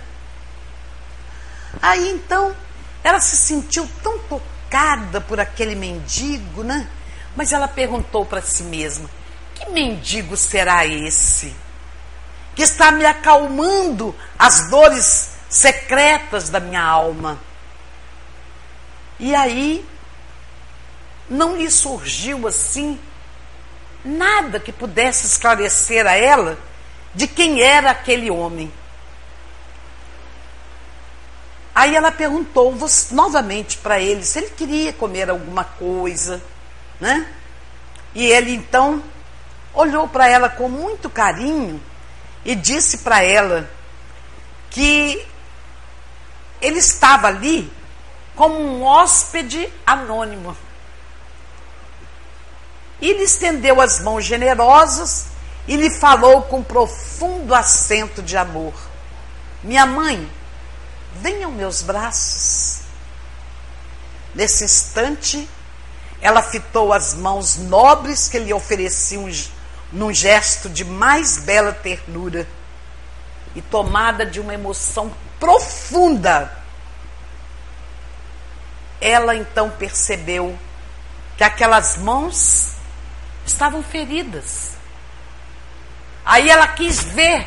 [1.81, 2.55] Aí então,
[3.03, 6.89] ela se sentiu tão tocada por aquele mendigo, né?
[7.35, 9.09] Mas ela perguntou para si mesma:
[9.59, 11.55] que mendigo será esse?
[12.55, 17.39] Que está me acalmando as dores secretas da minha alma.
[19.19, 19.85] E aí,
[21.29, 22.99] não lhe surgiu assim
[24.05, 26.59] nada que pudesse esclarecer a ela
[27.15, 28.73] de quem era aquele homem.
[31.75, 32.77] Aí ela perguntou
[33.13, 36.43] novamente para ele se ele queria comer alguma coisa,
[37.01, 37.33] né?
[38.15, 39.03] E ele então
[39.79, 41.81] olhou para ela com muito carinho
[42.45, 43.71] e disse para ela
[44.71, 45.25] que
[46.61, 47.73] ele estava ali
[48.35, 50.57] como um hóspede anônimo.
[53.01, 55.27] E lhe estendeu as mãos generosas
[55.69, 58.75] e lhe falou com profundo acento de amor:
[59.63, 60.29] Minha mãe,
[61.15, 62.81] venha aos meus braços.
[64.35, 65.49] Nesse instante,
[66.21, 69.29] ela fitou as mãos nobres que lhe ofereciam
[69.93, 72.47] num gesto de mais bela ternura
[73.55, 76.53] e tomada de uma emoção profunda,
[79.01, 80.59] ela então percebeu
[81.37, 82.73] que aquelas mãos
[83.47, 84.73] estavam feridas.
[86.25, 87.47] Aí ela quis ver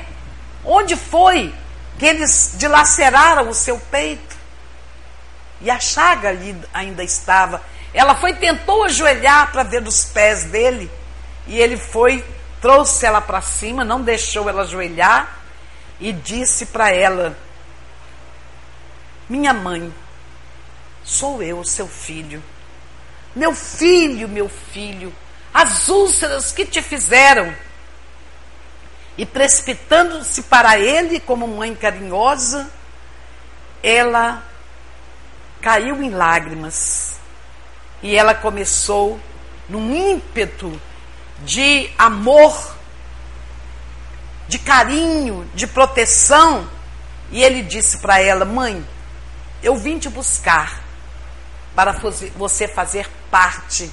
[0.65, 1.53] onde foi
[1.99, 4.35] que eles dilaceraram o seu peito.
[5.59, 7.61] E a chaga ali ainda estava.
[7.93, 10.89] Ela foi, tentou ajoelhar para ver os pés dele.
[11.51, 12.23] E ele foi,
[12.61, 15.37] trouxe ela para cima, não deixou ela ajoelhar.
[15.99, 17.37] E disse para ela:
[19.27, 19.93] Minha mãe,
[21.03, 22.41] sou eu, seu filho.
[23.35, 25.13] Meu filho, meu filho,
[25.53, 27.53] as úlceras que te fizeram.
[29.17, 32.71] E precipitando-se para ele como mãe carinhosa,
[33.83, 34.41] ela
[35.59, 37.17] caiu em lágrimas.
[38.01, 39.19] E ela começou,
[39.67, 40.79] num ímpeto
[41.43, 42.75] de amor,
[44.47, 46.69] de carinho, de proteção,
[47.31, 48.85] e ele disse para ela: Mãe,
[49.63, 50.81] eu vim te buscar
[51.75, 51.93] para
[52.35, 53.89] você fazer parte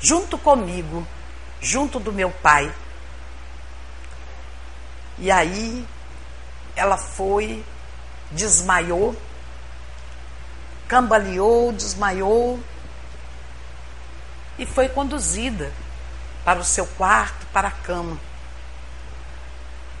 [0.00, 1.06] junto comigo,
[1.60, 2.72] junto do meu pai.
[5.18, 5.86] E aí
[6.74, 7.62] ela foi,
[8.30, 9.14] desmaiou,
[10.88, 12.58] cambaleou, desmaiou
[14.58, 15.72] e foi conduzida
[16.44, 18.18] para o seu quarto, para a cama.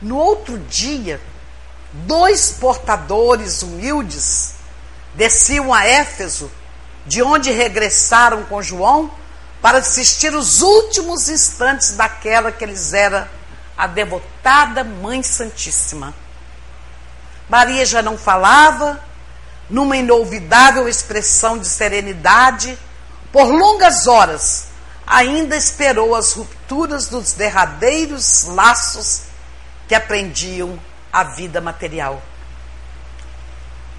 [0.00, 1.20] No outro dia,
[1.92, 4.54] dois portadores humildes
[5.14, 6.50] desciam a Éfeso,
[7.06, 9.10] de onde regressaram com João
[9.60, 13.30] para assistir os últimos instantes daquela que lhes era
[13.76, 16.14] a devotada Mãe Santíssima.
[17.48, 19.02] Maria já não falava,
[19.68, 22.78] numa inolvidável expressão de serenidade,
[23.32, 24.69] por longas horas,
[25.06, 29.22] ainda esperou as rupturas dos derradeiros laços
[29.88, 30.78] que aprendiam
[31.12, 32.22] a vida material.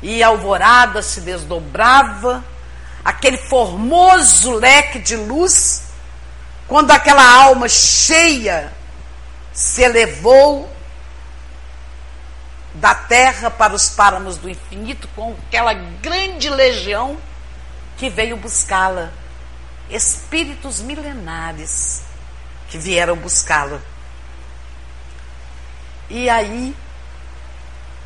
[0.01, 2.43] E a alvorada se desdobrava
[3.03, 5.83] aquele formoso leque de luz,
[6.67, 8.71] quando aquela alma cheia
[9.53, 10.71] se elevou
[12.73, 17.17] da terra para os páramos do infinito com aquela grande legião
[17.97, 19.11] que veio buscá-la.
[19.91, 22.01] Espíritos milenares
[22.69, 23.81] que vieram buscá-la.
[26.09, 26.75] E aí,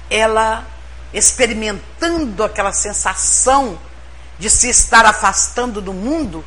[0.10, 0.66] ela
[1.14, 3.80] experimentando aquela sensação
[4.38, 6.44] de se estar afastando do mundo,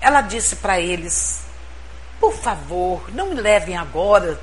[0.00, 1.40] ela disse para eles:
[2.18, 4.40] Por favor, não me levem agora.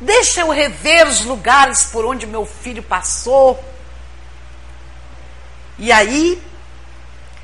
[0.00, 3.62] Deixa eu rever os lugares por onde meu filho passou.
[5.78, 6.42] E aí,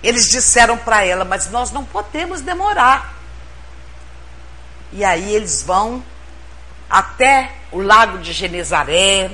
[0.02, 3.14] eles disseram para ela: Mas nós não podemos demorar.
[4.92, 6.02] E aí eles vão
[6.88, 9.30] até o lago de Genezaré,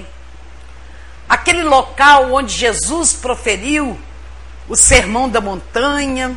[1.29, 3.99] aquele local onde Jesus proferiu
[4.69, 6.37] o sermão da montanha.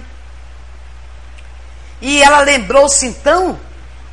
[2.02, 3.60] E ela lembrou-se então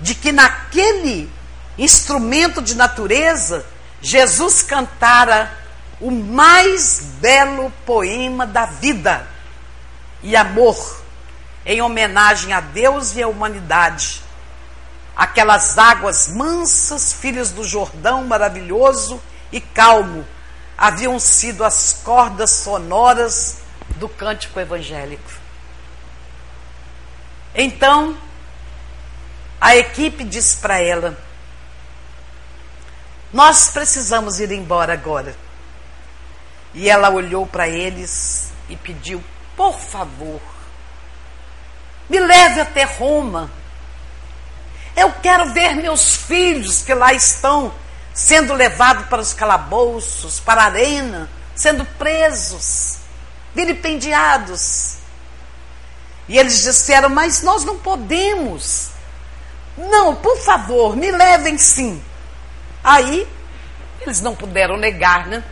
[0.00, 1.30] de que naquele
[1.78, 3.64] instrumento de natureza,
[4.00, 5.56] Jesus cantara
[6.00, 9.35] o mais belo poema da vida
[10.22, 11.02] e amor,
[11.64, 14.22] em homenagem a Deus e à humanidade.
[15.16, 20.26] Aquelas águas mansas, filhos do Jordão maravilhoso e calmo,
[20.76, 23.58] haviam sido as cordas sonoras
[23.96, 25.30] do cântico evangélico.
[27.54, 28.16] Então,
[29.60, 31.16] a equipe disse para ela:
[33.32, 35.34] Nós precisamos ir embora agora.
[36.74, 39.24] E ela olhou para eles e pediu:
[39.56, 40.40] Por favor,
[42.08, 43.50] me leve até Roma.
[44.94, 47.72] Eu quero ver meus filhos que lá estão
[48.14, 52.98] sendo levados para os calabouços, para a arena, sendo presos,
[53.54, 54.96] vilipendiados.
[56.28, 58.90] E eles disseram: Mas nós não podemos.
[59.76, 62.02] Não, por favor, me levem sim.
[62.82, 63.26] Aí,
[64.00, 65.42] eles não puderam negar, né?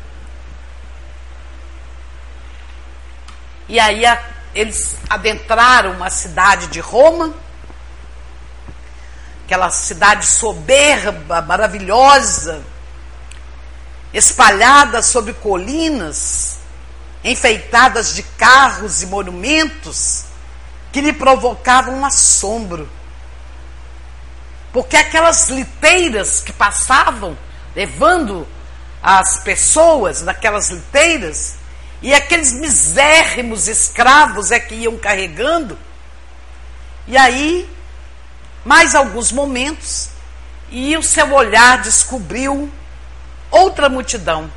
[3.68, 4.22] E aí a,
[4.54, 7.34] eles adentraram uma cidade de Roma,
[9.44, 12.62] aquela cidade soberba, maravilhosa,
[14.12, 16.58] espalhada sobre colinas,
[17.22, 20.26] enfeitadas de carros e monumentos
[20.92, 22.88] que lhe provocavam um assombro.
[24.72, 27.36] Porque aquelas liteiras que passavam,
[27.74, 28.46] levando
[29.02, 31.56] as pessoas naquelas liteiras,
[32.04, 35.78] e aqueles misérrimos escravos é que iam carregando.
[37.06, 37.66] E aí,
[38.62, 40.10] mais alguns momentos,
[40.68, 42.70] e o seu olhar descobriu
[43.50, 44.52] outra multidão,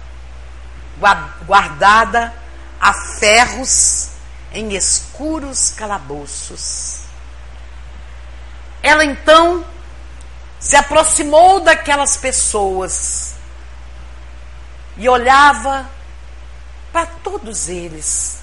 [1.46, 2.34] guardada
[2.82, 4.10] a ferros
[4.52, 7.04] em escuros calabouços.
[8.84, 9.66] Ela então
[10.60, 13.36] se aproximou daquelas pessoas
[14.98, 15.96] e olhava
[16.92, 18.38] para todos eles.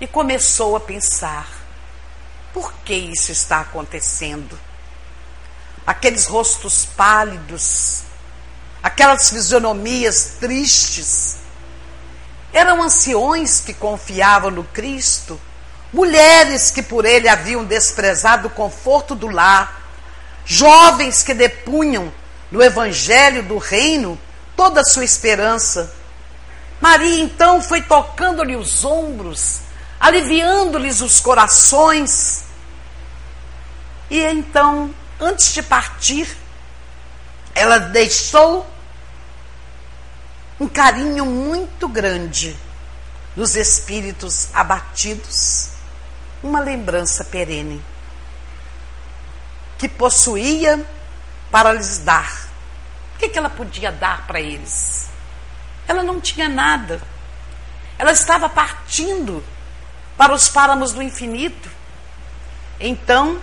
[0.00, 1.48] E começou a pensar:
[2.52, 4.58] por que isso está acontecendo?
[5.86, 8.02] Aqueles rostos pálidos,
[8.82, 11.38] aquelas fisionomias tristes,
[12.52, 15.40] eram anciões que confiavam no Cristo,
[15.92, 19.82] mulheres que por ele haviam desprezado o conforto do lar,
[20.44, 22.12] jovens que depunham
[22.50, 24.18] no evangelho do reino
[24.56, 25.97] toda a sua esperança
[26.80, 29.60] Maria então foi tocando-lhe os ombros,
[29.98, 32.44] aliviando-lhes os corações.
[34.10, 36.36] E então, antes de partir,
[37.54, 38.66] ela deixou
[40.60, 42.56] um carinho muito grande
[43.36, 45.70] nos espíritos abatidos,
[46.42, 47.82] uma lembrança perene
[49.78, 50.84] que possuía
[51.50, 52.48] para lhes dar.
[53.14, 55.07] O que, que ela podia dar para eles?
[55.88, 57.00] Ela não tinha nada.
[57.98, 59.42] Ela estava partindo
[60.16, 61.68] para os páramos do infinito.
[62.78, 63.40] Então,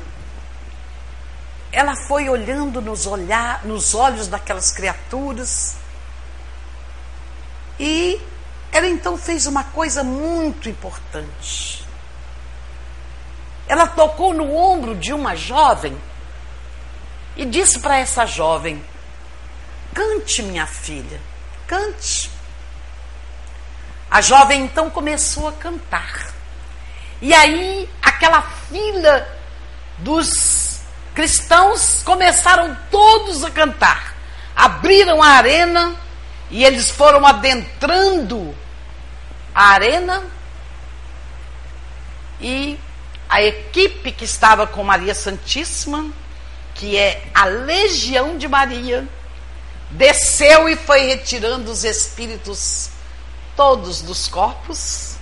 [1.71, 5.75] ela foi olhando nos, olhar, nos olhos daquelas criaturas
[7.79, 8.21] e
[8.71, 11.85] ela então fez uma coisa muito importante.
[13.67, 15.97] Ela tocou no ombro de uma jovem
[17.35, 18.81] e disse para essa jovem:
[19.93, 21.19] Cante, minha filha,
[21.67, 22.31] cante.
[24.16, 26.34] A jovem então começou a cantar.
[27.22, 29.28] E aí, aquela fila
[29.97, 30.80] dos
[31.13, 34.16] cristãos começaram todos a cantar.
[34.55, 35.93] Abriram a arena
[36.49, 38.55] e eles foram adentrando
[39.53, 40.24] a arena.
[42.39, 42.80] E
[43.28, 46.09] a equipe que estava com Maria Santíssima,
[46.74, 49.05] que é a Legião de Maria,
[49.91, 52.94] desceu e foi retirando os espíritos
[53.56, 55.16] todos dos corpos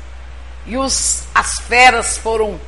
[0.66, 2.60] e os, as feras foram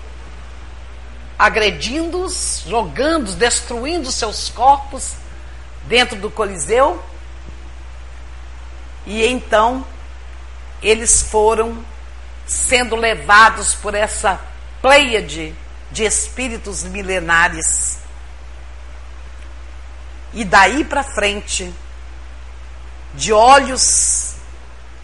[1.38, 5.13] agredindo-os, jogando, destruindo seus corpos
[5.86, 7.03] dentro do Coliseu.
[9.05, 9.86] E então
[10.82, 11.84] eles foram
[12.45, 14.39] sendo levados por essa
[14.82, 15.55] pleiade
[15.91, 17.99] de espíritos milenares.
[20.34, 21.74] E daí para frente,
[23.13, 24.34] de olhos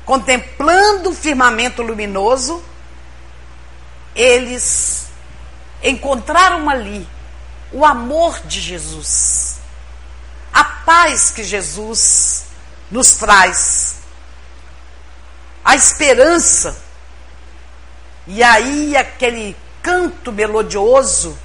[0.06, 2.64] contemplando o firmamento luminoso,
[4.16, 5.08] eles
[5.82, 7.08] encontraram ali
[7.72, 9.60] o amor de Jesus,
[10.54, 12.46] a paz que Jesus
[12.90, 13.96] nos traz,
[15.64, 16.78] a esperança.
[18.28, 21.38] E aí aquele canto melodioso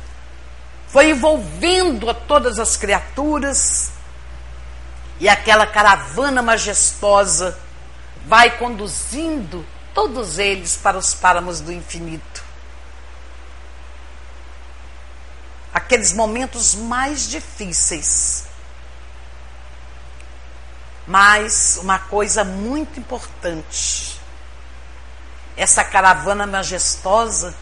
[0.88, 3.90] foi envolvendo a todas as criaturas
[5.18, 7.59] e aquela caravana majestosa
[8.27, 9.64] vai conduzindo
[9.95, 12.45] todos eles para os páramos do infinito.
[15.72, 18.45] Aqueles momentos mais difíceis.
[21.07, 24.20] Mas uma coisa muito importante.
[25.57, 27.55] Essa caravana majestosa,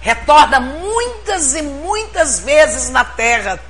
[0.00, 3.60] retorna muitas e muitas vezes na terra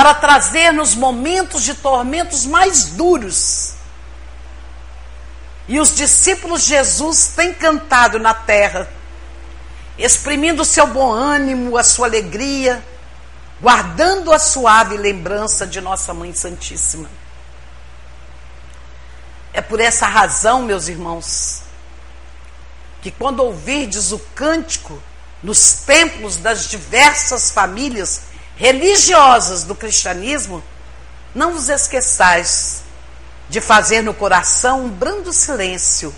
[0.00, 3.74] para trazer nos momentos de tormentos mais duros.
[5.68, 8.88] E os discípulos de Jesus têm cantado na terra,
[9.98, 12.82] exprimindo o seu bom ânimo, a sua alegria,
[13.60, 17.10] guardando a suave lembrança de nossa Mãe Santíssima.
[19.52, 21.60] É por essa razão, meus irmãos,
[23.02, 24.98] que quando ouvirdes o cântico
[25.42, 28.29] nos templos das diversas famílias
[28.60, 30.62] religiosas do cristianismo,
[31.34, 32.82] não vos esqueçais
[33.48, 36.14] de fazer no coração um brando silêncio,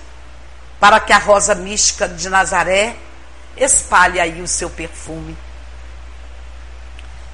[0.80, 2.96] para que a rosa mística de Nazaré
[3.56, 5.38] espalhe aí o seu perfume.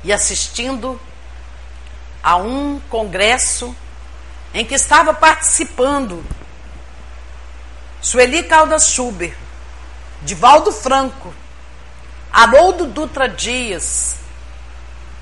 [0.04, 1.00] E assistindo
[2.22, 3.74] a um congresso
[4.52, 6.22] em que estava participando
[8.02, 9.34] Sueli Caldas Schubert,
[10.20, 11.32] Divaldo Franco,
[12.30, 14.18] Haroldo Dutra Dias,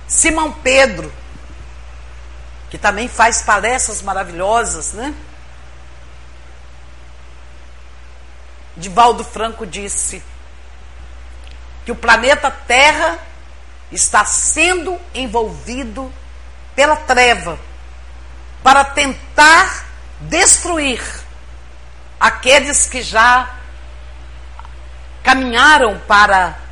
[0.07, 1.13] Simão Pedro,
[2.71, 5.15] que também faz palestras maravilhosas, né?
[8.77, 10.23] Divaldo Franco disse
[11.85, 13.19] que o planeta Terra
[13.91, 16.13] está sendo envolvido
[16.75, 17.59] pela treva
[18.63, 19.87] para tentar
[20.21, 21.01] destruir
[22.19, 23.55] aqueles que já
[25.23, 26.66] caminharam para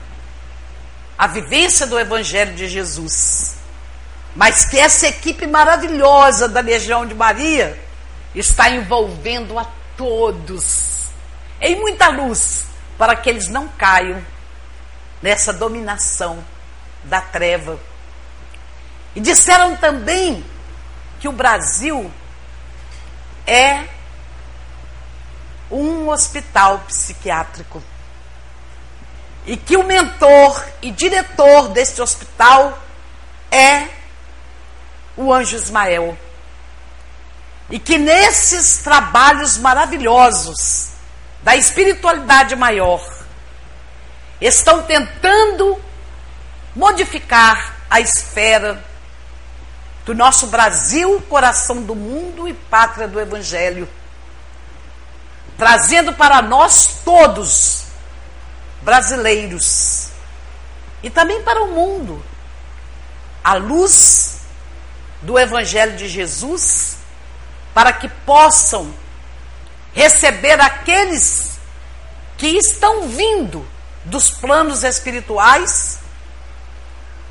[1.17, 3.57] a vivência do Evangelho de Jesus.
[4.35, 7.79] Mas que essa equipe maravilhosa da Legião de Maria
[8.35, 11.09] está envolvendo a todos
[11.61, 12.65] em muita luz
[12.99, 14.25] para que eles não caiam
[15.23, 16.45] nessa dominação
[17.05, 17.79] da treva.
[19.15, 20.45] E disseram também
[21.21, 22.11] que o Brasil
[23.47, 23.85] é
[25.71, 27.83] um hospital psiquiátrico.
[29.47, 32.78] E que o mentor e diretor deste hospital
[33.51, 33.88] é
[35.16, 36.16] o anjo Ismael.
[37.70, 40.90] E que nesses trabalhos maravilhosos
[41.42, 43.03] da espiritualidade maior
[44.40, 45.80] estão tentando
[46.74, 48.82] modificar a esfera
[50.05, 53.88] do nosso Brasil, coração do mundo e pátria do Evangelho,
[55.57, 57.84] trazendo para nós todos,
[58.85, 60.11] brasileiros,
[61.03, 62.22] e também para o mundo,
[63.43, 64.41] a luz
[65.22, 66.99] do Evangelho de Jesus,
[67.72, 68.95] para que possam
[69.93, 71.59] receber aqueles
[72.37, 73.66] que estão vindo
[74.05, 75.99] dos planos espirituais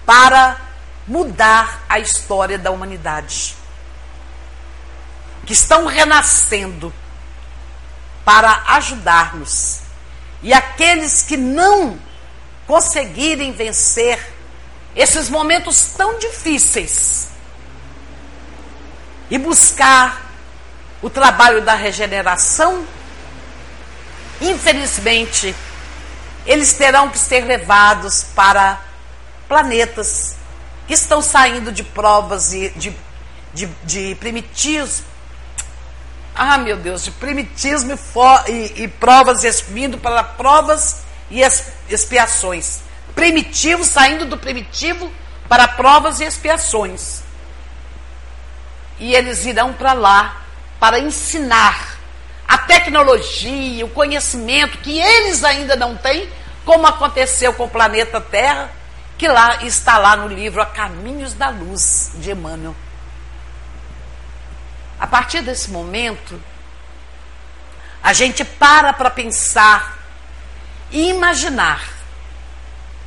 [0.06, 0.60] para
[1.08, 3.56] mudar a história da humanidade.
[5.45, 6.93] Que estão renascendo
[8.26, 9.83] para ajudar-nos.
[10.44, 11.98] E aqueles que não
[12.68, 14.20] conseguirem vencer
[14.96, 17.30] esses momentos tão difíceis
[19.30, 20.22] e buscar
[21.02, 22.86] o trabalho da regeneração,
[24.41, 25.56] infelizmente,
[26.46, 28.82] eles terão que ser levados para
[29.48, 30.36] planetas
[30.88, 32.96] que estão saindo de provas e de,
[33.54, 35.04] de, de primitivos.
[36.36, 41.42] Ah, meu Deus, de primitismo e, e, e provas vindo para provas e
[41.90, 42.82] expiações.
[43.14, 45.12] Primitivo saindo do primitivo
[45.48, 47.22] para provas e expiações.
[49.00, 50.42] E eles irão para lá
[50.80, 51.98] para ensinar
[52.48, 56.30] a tecnologia, o conhecimento que eles ainda não têm,
[56.66, 58.70] como aconteceu com o planeta Terra
[59.18, 62.76] que lá está lá no livro A Caminhos da Luz de Emmanuel.
[65.04, 66.41] A partir desse momento,
[68.01, 69.97] a gente para para pensar
[70.89, 71.86] e imaginar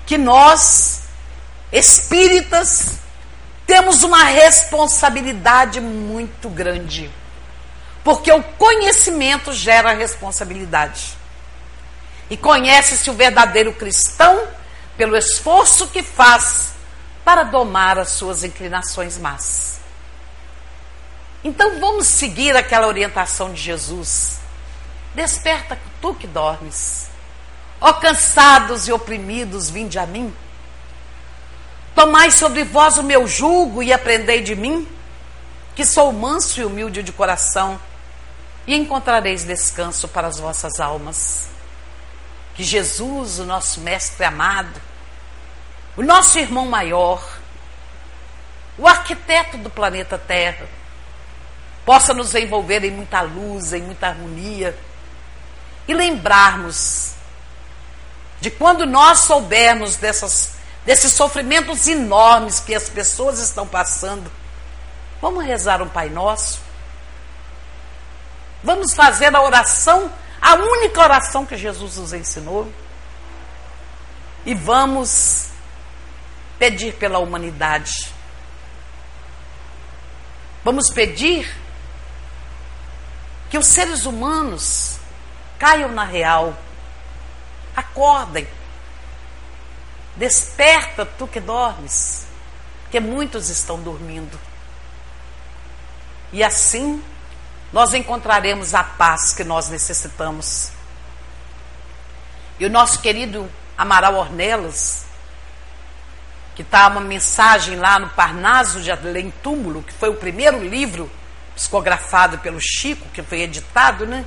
[0.05, 1.05] que nós,
[1.73, 2.99] espíritas,
[3.67, 7.11] temos uma responsabilidade muito grande.
[8.05, 11.17] Porque o conhecimento gera responsabilidade.
[12.29, 14.47] E conhece-se o verdadeiro cristão
[14.99, 16.75] pelo esforço que faz
[17.25, 19.86] para domar as suas inclinações más.
[21.47, 24.41] Então vamos seguir aquela orientação de Jesus.
[25.15, 27.07] Desperta tu que dormes.
[27.81, 30.35] Ó cansados e oprimidos, vinde a mim.
[31.95, 34.89] Tomai sobre vós o meu jugo e aprendei de mim,
[35.77, 37.81] que sou manso e humilde de coração,
[38.67, 41.49] e encontrareis descanso para as vossas almas.
[42.57, 44.83] Que Jesus, o nosso Mestre amado,
[45.97, 47.25] o nosso irmão maior,
[48.77, 50.67] o arquiteto do planeta Terra,
[51.87, 54.77] possa nos envolver em muita luz, em muita harmonia
[55.87, 57.13] e lembrarmos
[58.41, 64.31] de quando nós soubermos dessas, desses sofrimentos enormes que as pessoas estão passando,
[65.23, 66.61] vamos rezar um Pai Nosso.
[68.65, 70.11] Vamos fazer a oração,
[70.43, 72.71] a única oração que Jesus nos ensinou.
[74.45, 75.51] E vamos
[76.59, 78.13] pedir pela humanidade.
[80.65, 81.66] Vamos pedir
[83.51, 84.99] que os seres humanos
[85.59, 86.57] caiam na real.
[87.75, 88.47] Acordem.
[90.17, 92.27] Desperta tu que dormes,
[92.83, 94.39] porque muitos estão dormindo.
[96.33, 97.03] E assim
[97.73, 100.71] nós encontraremos a paz que nós necessitamos.
[102.59, 105.05] E o nosso querido Amaral Ornelas,
[106.55, 111.11] que está uma mensagem lá no Parnaso de Além Túmulo, que foi o primeiro livro
[111.57, 114.25] psicografado pelo Chico, que foi editado, né?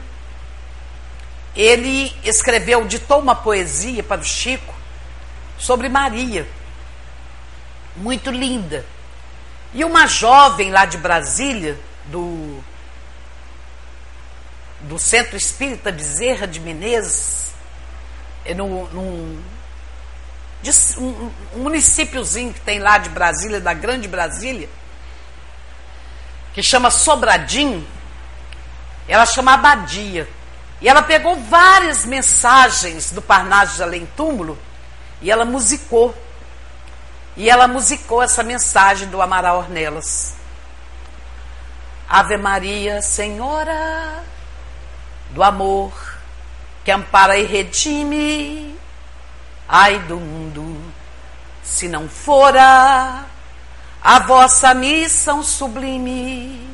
[1.55, 4.73] Ele escreveu, ditou uma poesia para o Chico
[5.57, 6.47] sobre Maria,
[7.95, 8.83] muito linda.
[9.73, 12.63] E uma jovem lá de Brasília, do,
[14.81, 17.51] do Centro Espírita Bezerra de Menezes,
[18.43, 19.39] é num,
[20.63, 24.67] de, um, um municípiozinho que tem lá de Brasília, da Grande Brasília,
[26.59, 27.87] que chama Sobradinho,
[29.07, 30.27] ela chama Abadia.
[30.81, 34.59] E ela pegou várias mensagens do Parnaso de Além Túmulo
[35.21, 36.13] e ela musicou.
[37.37, 40.35] E ela musicou essa mensagem do Amaral Ornelas.
[42.09, 44.21] Ave Maria, Senhora
[45.29, 45.93] do amor,
[46.83, 48.75] que ampara e redime,
[49.67, 50.75] ai do mundo,
[51.63, 53.28] se não fora
[54.01, 56.67] a vossa missão sublime.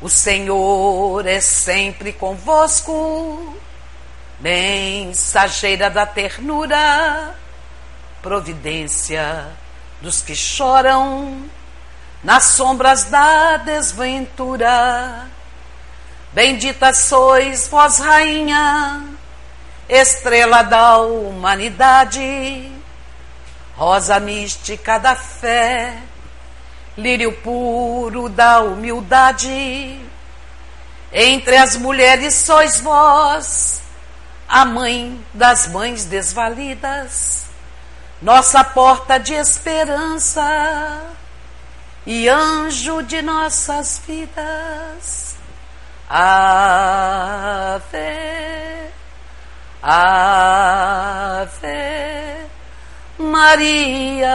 [0.00, 3.54] O Senhor é sempre convosco,
[4.38, 7.34] mensageira da ternura,
[8.22, 9.46] providência
[10.00, 11.44] dos que choram
[12.24, 15.26] nas sombras da desventura.
[16.32, 19.04] Bendita sois vós, rainha,
[19.88, 22.72] estrela da humanidade,
[23.76, 25.98] rosa mística da fé,
[27.00, 29.98] lírio puro da humildade.
[31.12, 33.82] Entre as mulheres sois vós,
[34.48, 37.46] a mãe das mães desvalidas,
[38.22, 41.02] nossa porta de esperança
[42.06, 45.36] e anjo de nossas vidas.
[46.08, 47.80] Ave,
[49.82, 51.10] Ave
[53.18, 54.30] Maria.